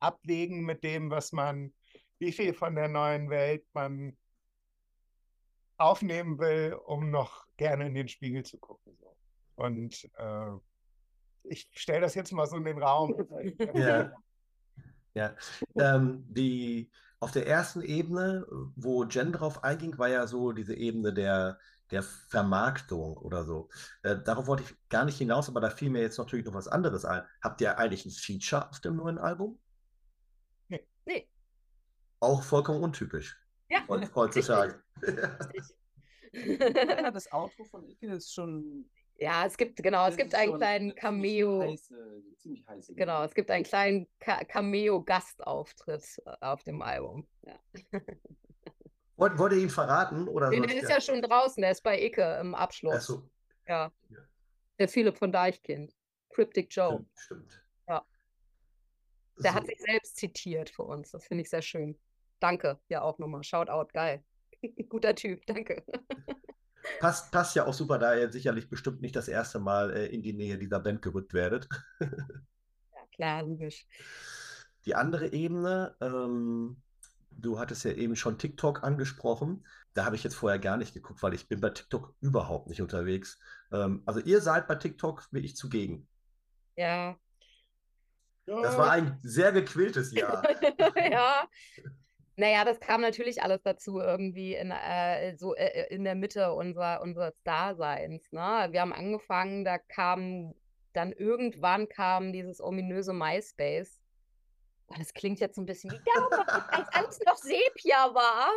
[0.00, 1.72] Abwägen mit dem, was man,
[2.18, 4.16] wie viel von der neuen Welt man
[5.78, 8.96] aufnehmen will, um noch gerne in den Spiegel zu gucken.
[9.56, 10.52] Und äh,
[11.44, 13.14] ich stelle das jetzt mal so in den Raum.
[13.74, 14.12] Ja.
[15.16, 15.34] Ja,
[15.76, 21.14] ähm, die, auf der ersten Ebene, wo Jen drauf einging, war ja so diese Ebene
[21.14, 21.58] der,
[21.90, 23.70] der Vermarktung oder so.
[24.02, 26.68] Äh, darauf wollte ich gar nicht hinaus, aber da fiel mir jetzt natürlich noch was
[26.68, 27.22] anderes ein.
[27.40, 29.58] Habt ihr eigentlich ein Feature auf dem neuen Album?
[30.68, 30.86] Nee.
[31.06, 31.26] nee.
[32.20, 33.40] Auch vollkommen untypisch.
[33.68, 33.84] Ja.
[34.14, 34.80] Heutzutage.
[36.32, 36.32] ja,
[37.10, 38.88] das Outro von Icke ist schon.
[39.18, 41.62] Ja, es gibt, genau, es gibt einen kleinen Cameo.
[41.62, 42.94] Heiße, ziemlich heiße.
[42.94, 47.26] Genau, es gibt einen kleinen Cameo-Gastauftritt äh, auf dem Album.
[47.42, 47.58] Ja.
[49.16, 50.28] Wollt, wollt ihr ihn verraten?
[50.28, 52.96] Oder nee, der ist ja schon draußen, der ist bei Icke im Abschluss.
[52.96, 53.30] Ach so.
[53.66, 53.90] Ja.
[54.10, 54.18] ja.
[54.78, 55.96] Der Philipp von Deichkind.
[56.28, 57.02] Cryptic Joe.
[57.14, 57.16] Stimmt.
[57.16, 57.64] stimmt.
[57.88, 58.04] Ja.
[59.38, 59.56] Der so.
[59.56, 61.12] hat sich selbst zitiert für uns.
[61.12, 61.98] Das finde ich sehr schön.
[62.46, 62.78] Danke.
[62.88, 63.42] Ja, auch nochmal.
[63.42, 64.22] Shoutout, geil.
[64.88, 65.82] Guter Typ, danke.
[67.00, 70.22] Passt, passt ja auch super, da ihr sicherlich bestimmt nicht das erste Mal äh, in
[70.22, 71.68] die Nähe dieser Band gerückt werdet.
[72.00, 73.88] ja, klar, logisch.
[74.84, 76.80] Die andere Ebene, ähm,
[77.38, 79.66] Du hattest ja eben schon TikTok angesprochen.
[79.92, 82.80] Da habe ich jetzt vorher gar nicht geguckt, weil ich bin bei TikTok überhaupt nicht
[82.80, 83.38] unterwegs.
[83.72, 86.08] Ähm, also ihr seid bei TikTok wie ich zugegen.
[86.76, 87.18] Ja.
[88.46, 90.42] Das war ein sehr gequältes Jahr.
[91.10, 91.48] ja.
[92.36, 97.00] Naja, das kam natürlich alles dazu, irgendwie in, äh, so äh, in der Mitte unserer,
[97.00, 98.30] unseres Daseins.
[98.30, 98.68] Ne?
[98.70, 100.54] Wir haben angefangen, da kam
[100.96, 104.00] dann irgendwann kam dieses ominöse MySpace.
[104.88, 108.50] Oh, das klingt jetzt so ein bisschen wie damals, als alles noch Sepia war.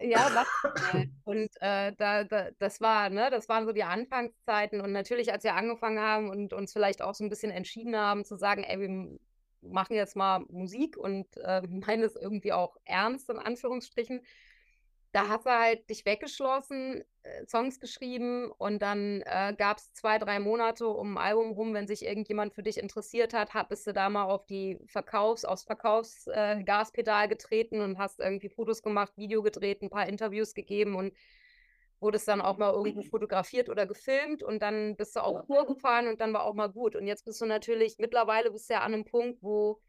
[0.00, 0.44] Ja,
[1.24, 5.44] und äh, da, da, das war, ne, das waren so die Anfangszeiten und natürlich, als
[5.44, 8.80] wir angefangen haben und uns vielleicht auch so ein bisschen entschieden haben zu sagen, ey,
[8.80, 9.18] wir
[9.62, 14.22] machen jetzt mal Musik und äh, meinen es irgendwie auch ernst in Anführungsstrichen,
[15.12, 20.18] da hast du halt dich weggeschlossen, äh, Songs geschrieben und dann äh, gab es zwei,
[20.18, 23.86] drei Monate um ein Album rum, wenn sich irgendjemand für dich interessiert hat, hab, bist
[23.86, 29.12] du da mal auf die Verkaufs-, aufs Verkaufsgaspedal äh, getreten und hast irgendwie Fotos gemacht,
[29.16, 31.12] Video gedreht, ein paar Interviews gegeben und
[32.02, 36.08] wurdest dann auch mal irgendwo fotografiert oder gefilmt und dann bist du auch Tour gefahren
[36.08, 36.96] und dann war auch mal gut.
[36.96, 39.80] Und jetzt bist du natürlich, mittlerweile bist du ja an einem Punkt, wo,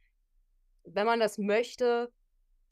[0.83, 2.11] wenn man das möchte,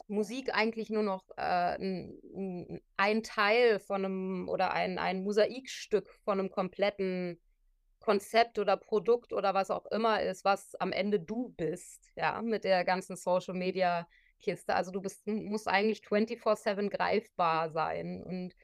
[0.07, 6.39] Musik eigentlich nur noch äh, ein, ein, Teil von einem oder ein, ein Mosaikstück von
[6.39, 7.39] einem kompletten
[7.99, 12.63] Konzept oder Produkt oder was auch immer ist, was am Ende du bist, ja, mit
[12.63, 14.07] der ganzen Social Media
[14.41, 14.75] Kiste.
[14.75, 18.21] Also du bist, musst eigentlich 24-7 greifbar sein.
[18.23, 18.55] Und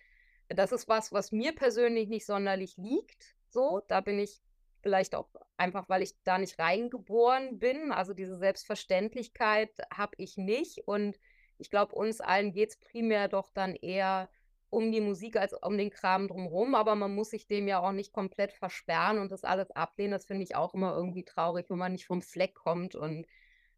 [0.49, 3.35] das ist was, was mir persönlich nicht sonderlich liegt.
[3.49, 4.41] So, da bin ich
[4.81, 7.91] vielleicht auch einfach, weil ich da nicht reingeboren bin.
[7.91, 10.87] Also diese Selbstverständlichkeit habe ich nicht.
[10.87, 11.19] Und
[11.57, 14.29] ich glaube, uns allen geht es primär doch dann eher
[14.69, 17.93] um die Musik als um den Kram drumherum, aber man muss sich dem ja auch
[17.93, 20.11] nicht komplett versperren und das alles ablehnen.
[20.11, 23.25] Das finde ich auch immer irgendwie traurig, wenn man nicht vom Fleck kommt und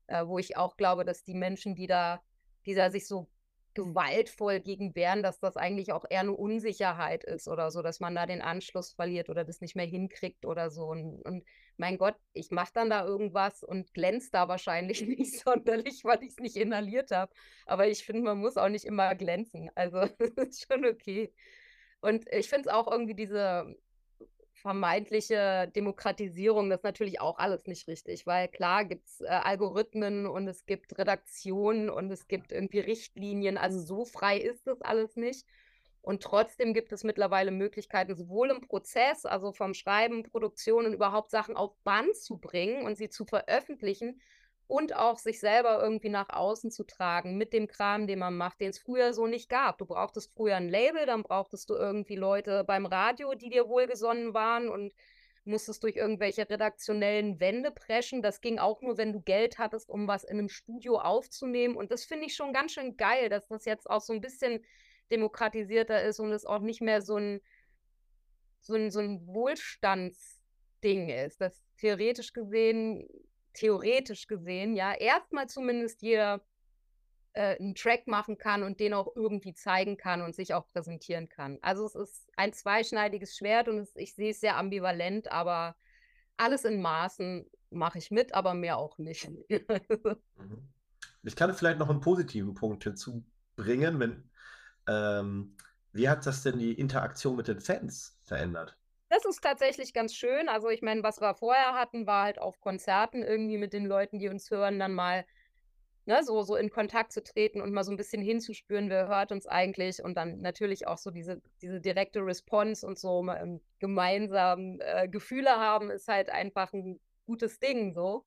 [0.08, 2.22] äh, wo ich auch glaube, dass die Menschen, die da,
[2.66, 3.28] die da sich so
[3.74, 8.16] gewaltvoll gegen wehren, dass das eigentlich auch eher eine Unsicherheit ist oder so, dass man
[8.16, 10.86] da den Anschluss verliert oder das nicht mehr hinkriegt oder so.
[10.86, 11.44] Und, und
[11.78, 16.32] mein Gott, ich mache dann da irgendwas und glänzt da wahrscheinlich nicht sonderlich, weil ich
[16.32, 17.32] es nicht inhaliert habe.
[17.66, 19.70] Aber ich finde, man muss auch nicht immer glänzen.
[19.76, 20.00] Also
[20.36, 21.34] das ist schon okay.
[22.02, 23.76] Und ich finde es auch irgendwie diese
[24.62, 30.26] vermeintliche Demokratisierung, das ist natürlich auch alles nicht richtig, weil klar gibt es äh, Algorithmen
[30.26, 35.16] und es gibt Redaktionen und es gibt irgendwie Richtlinien, also so frei ist das alles
[35.16, 35.46] nicht.
[36.02, 41.30] Und trotzdem gibt es mittlerweile Möglichkeiten, sowohl im Prozess, also vom Schreiben, Produktion und überhaupt
[41.30, 44.22] Sachen auf Band zu bringen und sie zu veröffentlichen,
[44.70, 48.62] und auch sich selber irgendwie nach außen zu tragen mit dem Kram, den man macht,
[48.62, 49.80] den es früher so nicht gab.
[49.80, 54.36] Du brauchtest früher ein Label, dann brauchtest du irgendwie Leute beim Radio, die dir wohlgesonnen
[54.36, 54.94] waren und
[55.44, 58.22] musstest durch irgendwelche redaktionellen Wände preschen.
[58.22, 61.76] Das ging auch nur, wenn du Geld hattest, um was in einem Studio aufzunehmen.
[61.76, 64.64] Und das finde ich schon ganz schön geil, dass das jetzt auch so ein bisschen
[65.10, 67.42] demokratisierter ist und es auch nicht mehr so ein,
[68.62, 71.42] so ein, so ein Wohlstandsding ist.
[71.42, 73.08] Das theoretisch gesehen
[73.54, 76.42] theoretisch gesehen, ja, erstmal zumindest jeder
[77.34, 81.30] äh, einen Track machen kann und den auch irgendwie zeigen kann und sich auch präsentieren
[81.30, 81.58] kann.
[81.62, 85.76] Also es ist ein zweischneidiges Schwert und es, ich sehe es sehr ambivalent, aber
[86.38, 89.30] alles in Maßen mache ich mit, aber mehr auch nicht.
[90.38, 90.70] Mhm.
[91.24, 94.30] ich kann vielleicht noch einen positiven Punkt hinzubringen, wenn
[94.88, 95.58] ähm,
[95.92, 98.79] wie hat das denn die Interaktion mit den Fans verändert?
[99.10, 100.50] Das ist tatsächlich ganz schön.
[100.50, 104.20] Also ich meine, was wir vorher hatten, war halt auf Konzerten irgendwie mit den Leuten,
[104.20, 105.26] die uns hören, dann mal
[106.06, 109.32] ne, so, so in Kontakt zu treten und mal so ein bisschen hinzuspüren, wer hört
[109.32, 113.26] uns eigentlich und dann natürlich auch so diese, diese direkte Response und so
[113.80, 118.26] gemeinsam äh, Gefühle haben, ist halt einfach ein gutes Ding so.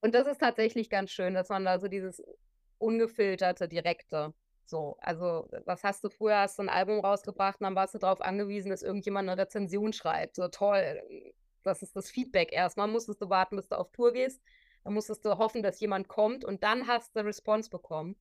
[0.00, 2.22] Und das ist tatsächlich ganz schön, dass man da so dieses
[2.78, 4.34] ungefilterte, direkte
[4.68, 7.98] so, also was hast du früher, hast du ein Album rausgebracht und dann warst du
[7.98, 10.36] darauf angewiesen, dass irgendjemand eine Rezension schreibt.
[10.36, 11.02] So toll,
[11.62, 12.52] das ist das Feedback.
[12.52, 14.42] Erstmal musstest du warten, bis du auf Tour gehst.
[14.84, 18.16] Dann musstest du hoffen, dass jemand kommt und dann hast du Response bekommen.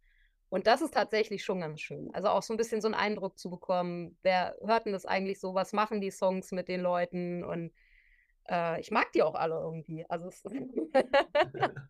[0.50, 2.10] Und das ist tatsächlich schon ganz schön.
[2.14, 5.40] Also auch so ein bisschen so einen Eindruck zu bekommen, wer hört denn das eigentlich
[5.40, 7.72] so, was machen die Songs mit den Leuten und
[8.50, 10.06] äh, ich mag die auch alle irgendwie.
[10.10, 10.30] Also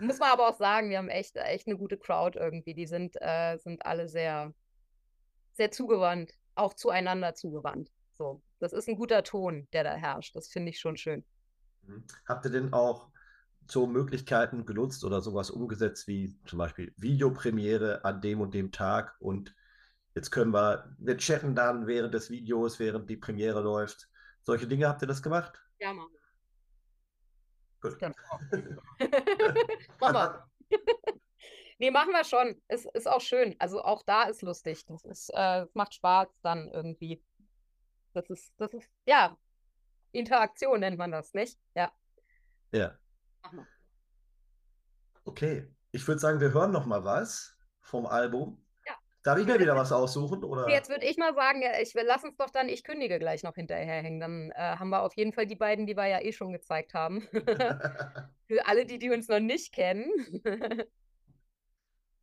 [0.00, 2.74] Muss man aber auch sagen, wir haben echt, echt eine gute Crowd irgendwie.
[2.74, 4.52] Die sind, äh, sind alle sehr,
[5.54, 7.90] sehr zugewandt, auch zueinander zugewandt.
[8.16, 10.34] So, das ist ein guter Ton, der da herrscht.
[10.34, 11.24] Das finde ich schon schön.
[11.82, 12.04] Mhm.
[12.26, 13.08] Habt ihr denn auch
[13.66, 19.14] so Möglichkeiten genutzt oder sowas umgesetzt wie zum Beispiel Videopremiere an dem und dem Tag
[19.20, 19.54] und
[20.14, 24.08] jetzt können wir, wir chatten dann während des Videos, während die Premiere läuft.
[24.42, 25.60] Solche Dinge habt ihr das gemacht?
[25.80, 26.08] Ja, Mann.
[27.80, 27.98] Gut.
[27.98, 28.14] Genau.
[30.00, 30.50] machen wir.
[31.78, 32.60] nee, machen wir schon.
[32.66, 33.54] Es ist auch schön.
[33.58, 34.84] Also auch da ist lustig.
[34.86, 37.22] Das ist, äh, macht Spaß dann irgendwie.
[38.14, 39.36] Das ist, das ist, ja,
[40.12, 41.58] Interaktion nennt man das, nicht?
[41.74, 41.92] Ja.
[42.72, 42.98] Ja.
[45.24, 45.68] Okay.
[45.92, 48.62] Ich würde sagen, wir hören noch mal was vom Album.
[49.22, 50.44] Darf ich mir wieder was aussuchen?
[50.44, 50.68] Oder?
[50.68, 54.20] Jetzt würde ich mal sagen, ich lass uns doch dann, ich kündige gleich noch hinterherhängen.
[54.20, 56.94] Dann äh, haben wir auf jeden Fall die beiden, die wir ja eh schon gezeigt
[56.94, 57.22] haben.
[58.46, 60.10] Für alle, die, die uns noch nicht kennen.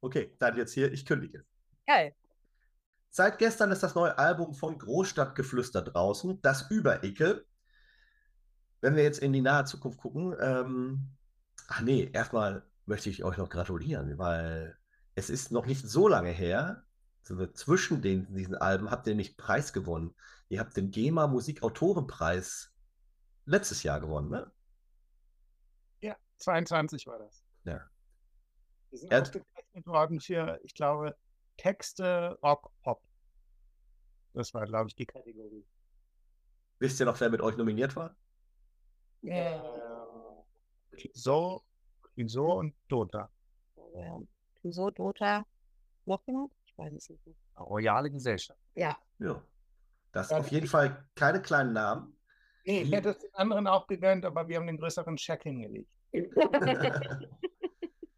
[0.02, 1.46] okay, dann jetzt hier, ich kündige.
[1.86, 2.16] Geil.
[3.10, 7.46] Seit gestern ist das neue Album von Großstadtgeflüster draußen, das Übericke.
[8.82, 11.12] Wenn wir jetzt in die nahe Zukunft gucken, ähm,
[11.68, 14.78] ach nee, erstmal möchte ich euch noch gratulieren, weil
[15.16, 16.84] es ist noch nicht so lange her,
[17.24, 20.14] so zwischen den, diesen Alben habt ihr nämlich Preis gewonnen.
[20.50, 22.72] Ihr habt den GEMA Musikautorenpreis
[23.46, 24.52] letztes Jahr gewonnen, ne?
[26.02, 27.44] Ja, 22 war das.
[27.64, 27.82] Ja.
[28.92, 29.22] Wir sind Ja.
[29.22, 31.18] ausgezeichnet worden für, ich glaube,
[31.58, 33.02] Texte, Rock, Pop.
[34.34, 35.66] Das war, glaube ich, die Kategorie.
[36.80, 38.16] Wisst ihr noch, wer mit euch nominiert war?
[39.24, 39.60] Äh,
[41.14, 41.64] so,
[42.26, 43.32] so und Dota.
[44.72, 45.46] So, Dota.
[46.06, 46.52] Noch jemand?
[46.66, 47.26] Ich weiß es nicht.
[47.26, 47.36] mehr.
[47.58, 48.60] Royale Gesellschaft.
[48.76, 48.98] Ja.
[49.20, 49.42] Ja.
[50.12, 52.18] Das Ja, auf jeden Fall keine kleinen Namen.
[52.66, 55.90] Nee, ich hätte es den anderen auch gegönnt, aber wir haben den größeren Check hingelegt.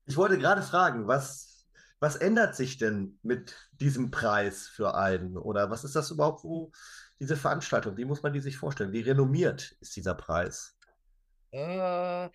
[0.10, 1.68] Ich wollte gerade fragen, was,
[2.00, 5.36] was ändert sich denn mit diesem Preis für Alben?
[5.36, 6.72] Oder was ist das überhaupt, wo
[7.20, 8.94] diese Veranstaltung, wie muss man die sich vorstellen?
[8.94, 10.78] Wie renommiert ist dieser Preis?
[11.52, 12.30] Äh,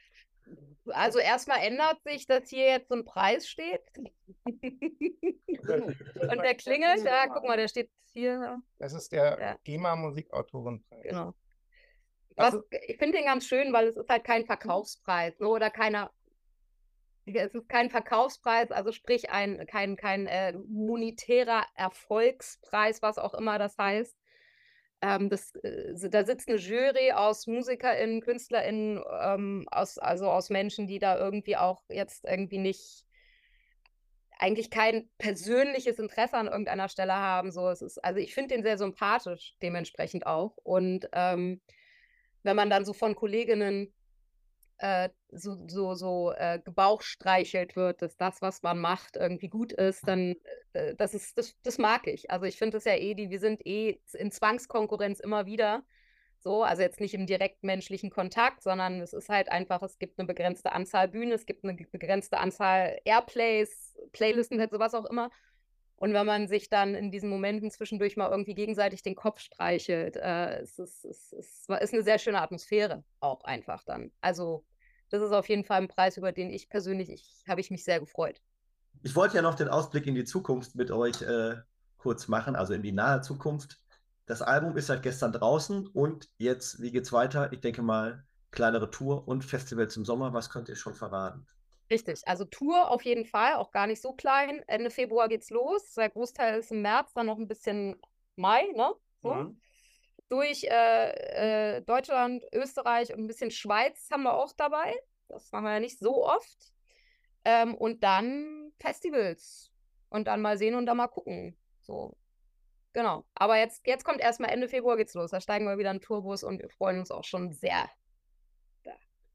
[0.87, 3.83] also erstmal ändert sich, dass hier jetzt so ein Preis steht.
[4.45, 8.61] Und der klingelt, ja, guck mal, der steht hier.
[8.79, 9.57] Das ist der Ja.
[9.65, 11.03] GEMA Musikautorenpreis.
[11.03, 11.35] Genau.
[12.37, 15.71] Was Was, ich finde den ganz schön, weil es ist halt kein Verkaufspreis ne, oder
[15.71, 16.11] keiner.
[17.25, 23.59] Es ist kein Verkaufspreis, also sprich ein, kein, kein äh, monetärer Erfolgspreis, was auch immer
[23.61, 24.17] das heißt.
[25.03, 30.87] Ähm, das, äh, da sitzt eine Jury aus MusikerInnen, KünstlerInnen, ähm, aus, also aus Menschen,
[30.87, 33.05] die da irgendwie auch jetzt irgendwie nicht
[34.39, 37.53] eigentlich kein persönliches Interesse an irgendeiner Stelle haben.
[37.53, 40.57] So, es ist, also ich finde den sehr sympathisch, dementsprechend auch.
[40.65, 41.61] Und ähm,
[42.43, 43.93] wenn man dann so von Kolleginnen
[44.83, 50.07] äh, so, so, so äh, gebauchstreichelt wird, dass das, was man macht, irgendwie gut ist,
[50.09, 50.35] dann
[50.73, 52.31] äh, das ist, das, das mag ich.
[52.31, 55.85] Also ich finde es ja eh, die, wir sind eh in Zwangskonkurrenz immer wieder.
[56.41, 60.19] So, also jetzt nicht im direkt menschlichen Kontakt, sondern es ist halt einfach, es gibt
[60.19, 65.31] eine begrenzte Anzahl Bühnen, es gibt eine begrenzte Anzahl Airplays, Playlisten, halt sowas auch immer.
[65.95, 70.17] Und wenn man sich dann in diesen Momenten zwischendurch mal irgendwie gegenseitig den Kopf streichelt,
[70.17, 74.11] äh, es, ist, es, ist, es ist eine sehr schöne Atmosphäre auch einfach dann.
[74.21, 74.65] Also
[75.13, 77.85] das ist auf jeden Fall ein Preis, über den ich persönlich, ich, habe ich mich
[77.85, 78.41] sehr gefreut.
[79.03, 81.57] Ich wollte ja noch den Ausblick in die Zukunft mit euch äh,
[81.99, 83.79] kurz machen, also in die nahe Zukunft.
[84.27, 87.53] Das Album ist seit gestern draußen und jetzt, wie geht's weiter?
[87.53, 90.33] Ich denke mal, kleinere Tour und Festivals im Sommer.
[90.33, 91.47] Was könnt ihr schon verraten?
[91.91, 94.63] Richtig, also Tour auf jeden Fall, auch gar nicht so klein.
[94.67, 95.93] Ende Februar geht's los.
[95.95, 98.01] Der Großteil ist im März, dann noch ein bisschen
[98.37, 98.93] Mai, ne?
[99.21, 99.35] So.
[99.35, 99.61] Mhm.
[100.33, 104.99] Durch äh, äh, Deutschland, Österreich und ein bisschen Schweiz haben wir auch dabei.
[105.29, 106.73] Das machen wir ja nicht so oft.
[107.45, 109.71] Ähm, und dann Festivals.
[110.09, 111.55] Und dann mal sehen und dann mal gucken.
[111.83, 112.17] So.
[112.95, 113.27] Genau.
[113.35, 115.33] Aber jetzt, jetzt kommt erstmal Ende Februar geht's los.
[115.33, 117.91] Da steigen wir wieder in den Tourbus und wir freuen uns auch schon sehr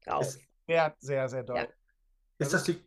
[0.04, 0.22] drauf.
[0.22, 1.58] Ist, Sehr, sehr, sehr doll.
[1.58, 1.68] Ja.
[2.38, 2.84] ist das die.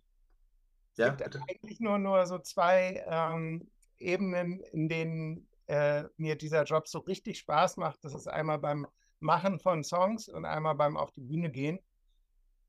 [0.97, 1.41] Ja, gibt bitte.
[1.47, 7.39] eigentlich nur, nur so zwei ähm, Ebenen, in denen äh, mir dieser Job so richtig
[7.39, 8.03] Spaß macht.
[8.03, 8.87] Das ist einmal beim
[9.21, 11.79] Machen von Songs und einmal beim auf die Bühne gehen.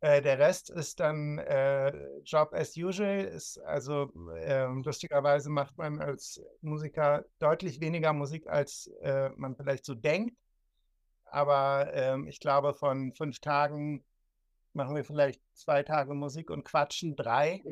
[0.01, 3.25] Äh, der Rest ist dann äh, Job as usual.
[3.25, 9.85] Ist also ähm, lustigerweise macht man als Musiker deutlich weniger Musik, als äh, man vielleicht
[9.85, 10.37] so denkt.
[11.25, 14.05] Aber ähm, ich glaube, von fünf Tagen
[14.75, 17.63] machen wir vielleicht zwei Tage Musik und quatschen drei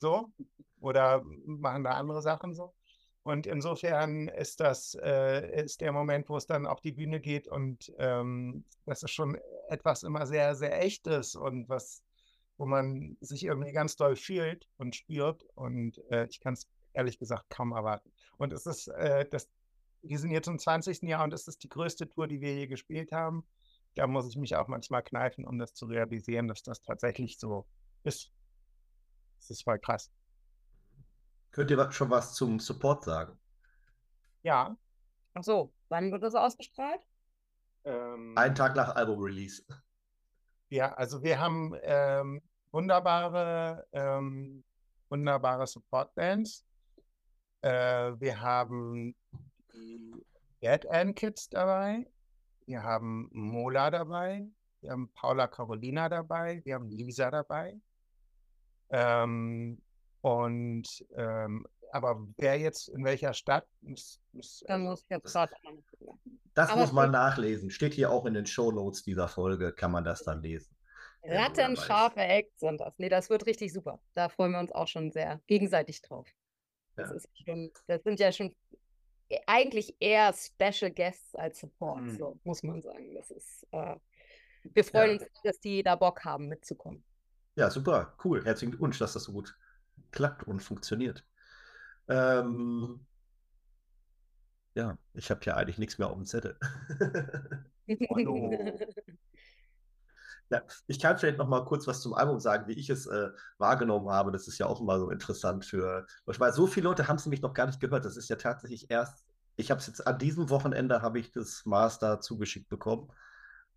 [0.00, 0.32] so
[0.80, 2.74] oder machen da andere Sachen so.
[3.22, 7.48] Und insofern ist das äh, ist der Moment, wo es dann auf die Bühne geht
[7.48, 12.02] und ähm, das ist schon etwas immer sehr, sehr echtes und was,
[12.56, 15.44] wo man sich irgendwie ganz doll fühlt und spürt.
[15.54, 18.10] Und äh, ich kann es ehrlich gesagt kaum erwarten.
[18.38, 19.48] Und es ist äh, das,
[20.02, 21.02] wir sind jetzt im 20.
[21.02, 23.46] Jahr und es ist die größte Tour, die wir je gespielt haben.
[23.96, 27.66] Da muss ich mich auch manchmal kneifen, um das zu realisieren, dass das tatsächlich so
[28.02, 28.32] ist.
[29.38, 30.10] Das ist voll krass.
[31.52, 33.38] Könnt ihr schon was zum Support sagen?
[34.42, 34.76] Ja.
[35.34, 37.00] Ach so, wann wird das ausgestrahlt?
[37.84, 39.62] Ähm, Einen Tag nach Album-Release.
[40.68, 44.64] Ja, also wir haben ähm, wunderbare, ähm,
[45.08, 46.64] wunderbare Support-Bands.
[47.62, 49.14] Äh, wir haben
[49.74, 50.24] die
[50.62, 52.06] Dead End Kids dabei.
[52.66, 54.46] Wir haben Mola dabei.
[54.80, 56.62] Wir haben Paula Carolina dabei.
[56.64, 57.80] Wir haben Lisa dabei.
[58.90, 59.80] Ähm,
[60.20, 65.24] und ähm, aber wer jetzt in welcher Stadt muss, muss Dann also, muss ich jetzt
[65.24, 65.52] das- gerade.
[66.54, 67.70] Das Aber muss man nachlesen.
[67.70, 70.74] Steht hier auch in den Shownotes dieser Folge, kann man das dann lesen.
[71.22, 72.94] Rattenscharfe Acts sind das.
[72.98, 74.00] Nee, das wird richtig super.
[74.14, 76.26] Da freuen wir uns auch schon sehr gegenseitig drauf.
[76.96, 77.16] Das Ja.
[77.16, 78.54] ist schon, das sind ja schon
[79.46, 82.16] eigentlich eher Special Guests als Support, Mhm.
[82.18, 83.14] so muss man sagen.
[83.14, 83.96] Das ist, äh,
[84.64, 85.26] wir freuen Ja.
[85.26, 87.04] uns, dass die da Bock haben, mitzukommen.
[87.54, 88.44] Ja, super, cool.
[88.44, 89.56] Herzlichen Glückwunsch, dass das so gut
[90.12, 91.24] klappt und funktioniert.
[92.08, 93.06] Ähm,
[94.74, 96.58] Ja, ich habe ja eigentlich nichts mehr auf dem Zettel.
[100.52, 103.28] Ja, ich kann vielleicht noch mal kurz was zum Album sagen, wie ich es äh,
[103.58, 104.32] wahrgenommen habe.
[104.32, 107.40] Das ist ja auch immer so interessant für, weil so viele Leute haben es nämlich
[107.40, 108.04] noch gar nicht gehört.
[108.04, 111.64] Das ist ja tatsächlich erst, ich habe es jetzt an diesem Wochenende habe ich das
[111.66, 113.12] Master zugeschickt bekommen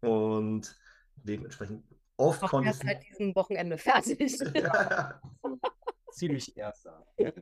[0.02, 0.76] und
[1.16, 1.84] dementsprechend
[2.18, 4.40] oft konnte erst ich seit diesem Wochenende fertig.
[6.14, 7.06] Ziemlich erster.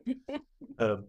[0.78, 1.08] Ähm,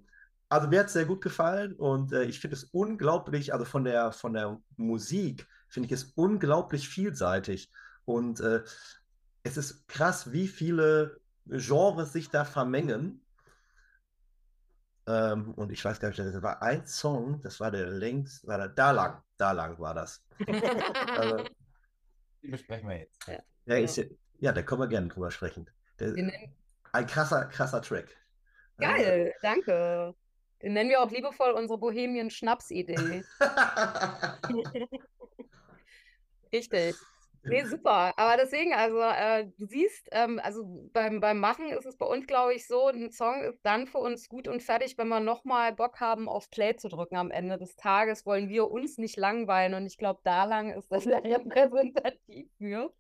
[0.49, 3.85] also mir hat es sehr gut gefallen und äh, ich finde es unglaublich, also von
[3.85, 7.71] der, von der Musik finde ich es unglaublich vielseitig.
[8.05, 8.63] Und äh,
[9.45, 13.25] es ist krass, wie viele Genres sich da vermengen.
[15.07, 18.59] Ähm, und ich weiß gar nicht, das war ein Song, das war der längst, war
[18.59, 20.23] der, da lang, da lang war das.
[21.17, 21.45] Also,
[22.43, 23.27] Die besprechen wir jetzt.
[23.67, 24.05] ja, ist, ja,
[24.39, 25.69] ja, da können wir gerne drüber sprechen.
[25.99, 26.55] Der, Den nennen,
[26.93, 28.17] ein krasser, krasser Track.
[28.79, 30.15] Äh, geil, danke.
[30.63, 33.25] Den nennen wir auch liebevoll unsere Bohemien-Schnaps-Idee.
[36.53, 36.95] Richtig.
[37.45, 38.13] Nee, super.
[38.17, 42.29] Aber deswegen, also äh, du siehst, ähm, also beim, beim Machen ist es bei uns,
[42.29, 45.73] glaube ich, so, ein Song ist dann für uns gut und fertig, wenn wir nochmal
[45.73, 49.75] Bock haben, auf Play zu drücken am Ende des Tages, wollen wir uns nicht langweilen.
[49.75, 52.93] Und ich glaube, da lang ist das sehr repräsentativ für.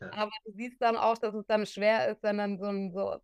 [0.00, 0.12] Ja.
[0.12, 3.16] Aber du siehst dann auch, dass es dann schwer ist, wenn dann so ein, so,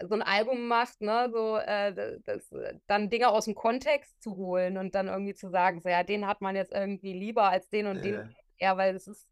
[0.00, 2.54] so ein Album machst, ne, so äh, das,
[2.86, 6.26] dann Dinge aus dem Kontext zu holen und dann irgendwie zu sagen, so ja, den
[6.26, 8.76] hat man jetzt irgendwie lieber als den und den Ja.
[8.76, 9.28] weil es ist,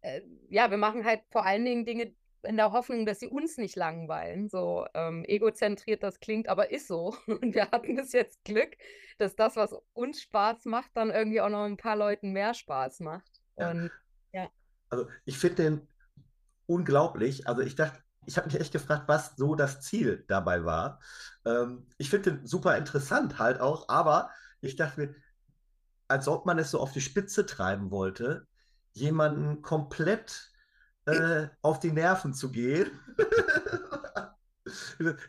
[0.00, 2.14] äh, ja, wir machen halt vor allen Dingen Dinge
[2.44, 4.48] in der Hoffnung, dass sie uns nicht langweilen.
[4.48, 7.14] So ähm, egozentriert das klingt, aber ist so.
[7.26, 8.76] Und wir hatten bis jetzt Glück,
[9.18, 13.00] dass das, was uns Spaß macht, dann irgendwie auch noch ein paar Leuten mehr Spaß
[13.00, 13.30] macht.
[13.56, 13.70] Ja.
[13.70, 13.90] Und
[14.90, 15.88] Also ich finde den
[16.66, 17.46] unglaublich.
[17.46, 21.00] Also ich dachte, ich habe mich echt gefragt, was so das Ziel dabei war.
[21.44, 25.14] Ähm, ich finde den super interessant halt auch, aber ich dachte mir,
[26.08, 28.46] als ob man es so auf die Spitze treiben wollte,
[28.92, 30.52] jemanden komplett
[31.06, 32.90] äh, auf die Nerven zu gehen.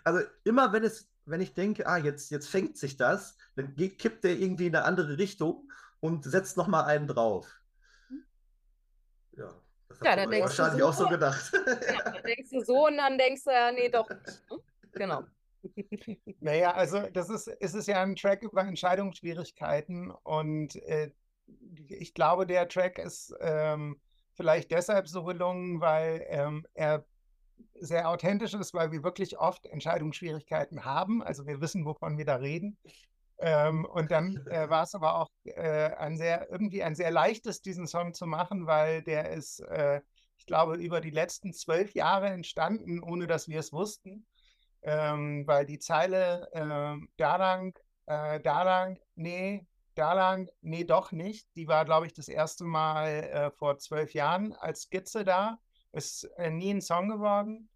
[0.04, 3.98] Also immer wenn es, wenn ich denke, ah, jetzt, jetzt fängt sich das, dann geht,
[3.98, 7.60] kippt der irgendwie in eine andere Richtung und setzt nochmal einen drauf.
[9.32, 9.62] Ja, das
[10.04, 11.51] Ja, dann denkst du wahrscheinlich so, auch so gedacht.
[11.54, 14.43] ja, dann denkst du so und dann denkst du ja, nee, doch nicht.
[14.49, 14.58] ne?
[14.93, 15.24] Genau.
[16.41, 21.12] Naja, also das ist, es ist ja ein Track über Entscheidungsschwierigkeiten und äh,
[21.88, 23.99] ich glaube, der Track ist ähm,
[24.34, 27.06] vielleicht deshalb so gelungen, weil ähm, er
[27.76, 31.24] sehr authentisch ist, weil wir wirklich oft Entscheidungsschwierigkeiten haben.
[31.24, 32.78] Also wir wissen, wovon wir da reden.
[33.46, 37.62] Ähm, und dann äh, war es aber auch äh, ein sehr, irgendwie ein sehr leichtes,
[37.62, 40.02] diesen Song zu machen, weil der ist, äh,
[40.38, 44.26] ich glaube, über die letzten zwölf Jahre entstanden, ohne dass wir es wussten.
[44.82, 49.66] Ähm, weil die Zeile ähm, da lang, äh, da lang, nee,
[49.96, 54.14] da lang, nee, doch nicht, die war, glaube ich, das erste Mal äh, vor zwölf
[54.14, 55.60] Jahren als Skizze da.
[55.91, 57.70] Ist äh, nie ein Song geworden.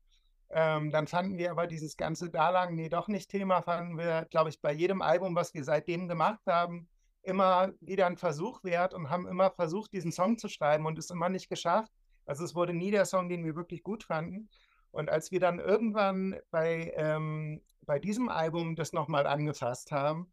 [0.50, 4.26] Ähm, dann fanden wir aber dieses ganze da lang, nee, doch nicht Thema, fanden wir,
[4.30, 6.88] glaube ich, bei jedem Album, was wir seitdem gemacht haben,
[7.24, 11.10] immer wieder ein Versuch wert und haben immer versucht, diesen Song zu schreiben und es
[11.10, 11.92] immer nicht geschafft.
[12.26, 14.50] Also es wurde nie der Song, den wir wirklich gut fanden.
[14.92, 20.32] Und als wir dann irgendwann bei, ähm, bei diesem Album das nochmal angefasst haben,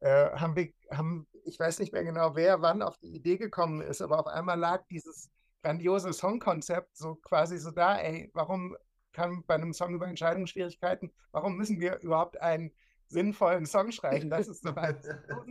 [0.00, 3.80] äh, haben wir, haben, ich weiß nicht mehr genau, wer wann auf die Idee gekommen
[3.80, 5.30] ist, aber auf einmal lag dieses
[5.62, 8.76] grandiose Songkonzept so quasi so da, ey, warum
[9.14, 12.70] kann bei einem Song über Entscheidungsschwierigkeiten, warum müssen wir überhaupt einen
[13.08, 14.28] sinnvollen Song schreiben?
[14.28, 14.98] Das ist so ein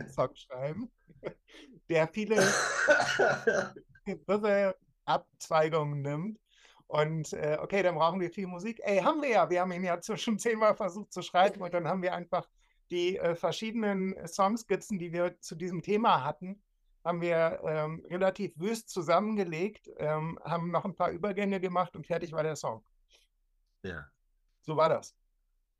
[0.08, 0.92] Song schreiben,
[1.88, 2.36] der viele
[4.26, 6.38] wirre Abzweigungen nimmt.
[6.86, 8.80] Und äh, okay, dann brauchen wir viel Musik.
[8.84, 9.50] Ey, haben wir ja.
[9.50, 12.46] Wir haben ihn ja schon zehnmal versucht zu schreiben und dann haben wir einfach
[12.90, 16.62] die äh, verschiedenen Songskizzen, die wir zu diesem Thema hatten,
[17.04, 22.32] haben wir ähm, relativ wüst zusammengelegt, ähm, haben noch ein paar Übergänge gemacht und fertig
[22.32, 22.84] war der Song.
[23.84, 24.06] Ja.
[24.62, 25.14] So war das.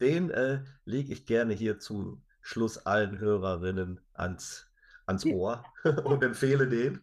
[0.01, 4.71] Den äh, lege ich gerne hier zum Schluss allen Hörerinnen ans,
[5.07, 5.65] ans Ohr
[6.05, 7.01] und empfehle den.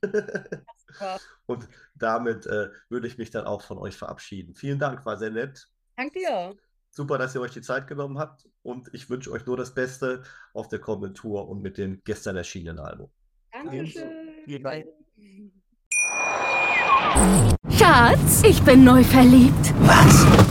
[0.88, 1.20] Super.
[1.48, 4.56] und damit äh, würde ich mich dann auch von euch verabschieden.
[4.56, 5.68] Vielen Dank, war sehr nett.
[5.98, 6.56] Dank dir.
[6.92, 10.24] Super, dass ihr euch die Zeit genommen habt und ich wünsche euch nur das Beste
[10.54, 13.10] auf der kommenden Tour und mit dem gestern erschienenen Album.
[13.52, 14.44] Dankeschön.
[14.46, 14.86] Vielen Dank.
[17.70, 19.74] Schatz, ich bin neu verliebt.
[19.80, 20.51] Was?